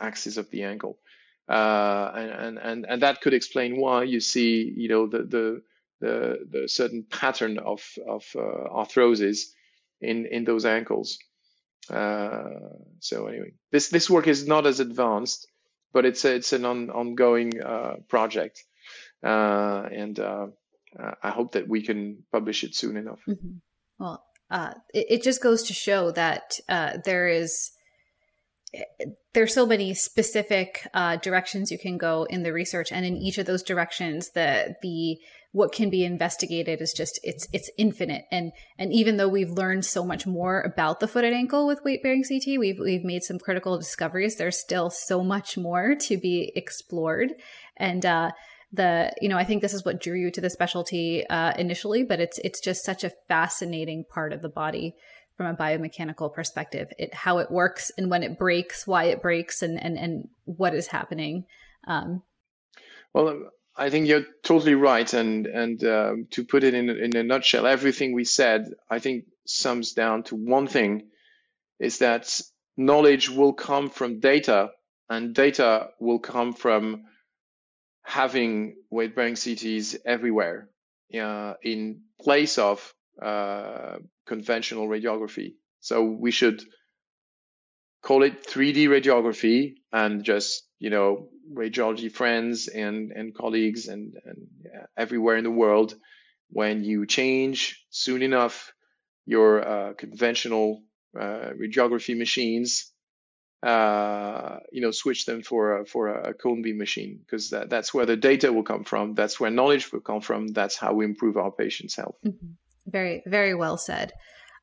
[0.00, 0.98] axis of the ankle.
[1.46, 5.62] Uh, and, and, and that could explain why you see, you know, the, the,
[6.00, 9.50] the, the certain pattern of, of uh, arthrosis
[10.00, 11.18] in, in those ankles.
[11.90, 12.48] Uh,
[13.00, 15.46] so anyway, this, this work is not as advanced,
[15.92, 18.64] but it's, a, it's an on, ongoing uh, project.
[19.22, 20.18] and
[21.22, 23.20] I hope that we can publish it soon enough.
[23.28, 23.56] Mm-hmm.
[23.98, 27.70] Well, uh, it, it, just goes to show that uh, there is
[29.32, 33.38] there's so many specific uh, directions you can go in the research, and in each
[33.38, 35.18] of those directions, the the
[35.54, 39.84] what can be investigated is just it's it's infinite and and even though we've learned
[39.84, 43.22] so much more about the foot and ankle with weight bearing CT we've we've made
[43.22, 47.34] some critical discoveries there's still so much more to be explored
[47.76, 48.32] and uh
[48.74, 52.02] the you know I think this is what drew you to the specialty uh, initially,
[52.02, 54.96] but it's it's just such a fascinating part of the body
[55.36, 56.88] from a biomechanical perspective.
[56.98, 60.74] It how it works and when it breaks, why it breaks, and and and what
[60.74, 61.44] is happening.
[61.86, 62.22] Um,
[63.12, 67.22] well, I think you're totally right, and and um, to put it in in a
[67.22, 71.08] nutshell, everything we said, I think, sums down to one thing:
[71.78, 72.40] is that
[72.76, 74.70] knowledge will come from data,
[75.08, 77.04] and data will come from
[78.04, 80.68] having weight-bearing CTs everywhere
[81.18, 83.96] uh, in place of uh,
[84.26, 85.54] conventional radiography.
[85.80, 86.62] So we should
[88.02, 94.46] call it 3D radiography and just you know radiology friends and and colleagues and, and
[94.96, 95.94] everywhere in the world
[96.50, 98.72] when you change soon enough
[99.26, 100.82] your uh, conventional
[101.18, 102.92] uh, radiography machines
[103.62, 107.94] uh, you know switch them for a, for a cone beam machine because that, that's
[107.94, 111.04] where the data will come from that's where knowledge will come from that's how we
[111.04, 112.16] improve our patients health.
[112.24, 112.46] Mm-hmm.
[112.86, 114.12] very very well said.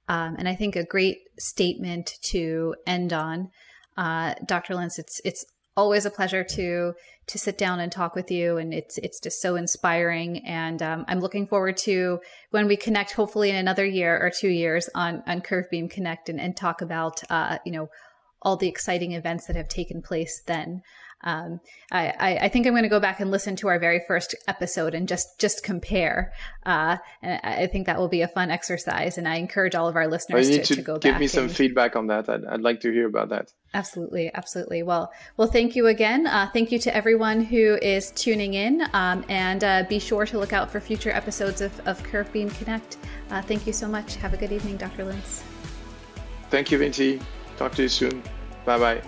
[0.08, 3.50] Um, and i think a great statement to end on.
[3.98, 5.46] Uh, dr lintz it's it's
[5.78, 6.94] always a pleasure to
[7.28, 11.06] to sit down and talk with you and it's it's just so inspiring and um,
[11.08, 12.20] i'm looking forward to
[12.52, 16.30] when we connect hopefully in another year or two years on on curve beam connect
[16.30, 17.90] and, and talk about uh, you know
[18.42, 20.82] all the exciting events that have taken place then
[21.24, 21.60] um,
[21.92, 24.96] I, I, think I'm going to go back and listen to our very first episode
[24.96, 26.34] and just just compare.
[26.66, 29.18] Uh, and I think that will be a fun exercise.
[29.18, 31.56] And I encourage all of our listeners to, to, to, go give me some and...
[31.56, 32.28] feedback on that.
[32.28, 33.52] I'd, I'd, like to hear about that.
[33.74, 34.82] Absolutely, absolutely.
[34.82, 36.26] Well, well, thank you again.
[36.26, 40.40] Uh, thank you to everyone who is tuning in, um, and uh, be sure to
[40.40, 42.98] look out for future episodes of, of Curve Beam Connect.
[43.30, 44.16] Uh, thank you so much.
[44.16, 45.06] Have a good evening, Dr.
[45.06, 45.44] Lintz.
[46.50, 47.22] Thank you, Vinti.
[47.62, 48.24] Talk to you soon.
[48.66, 49.02] Bye bye.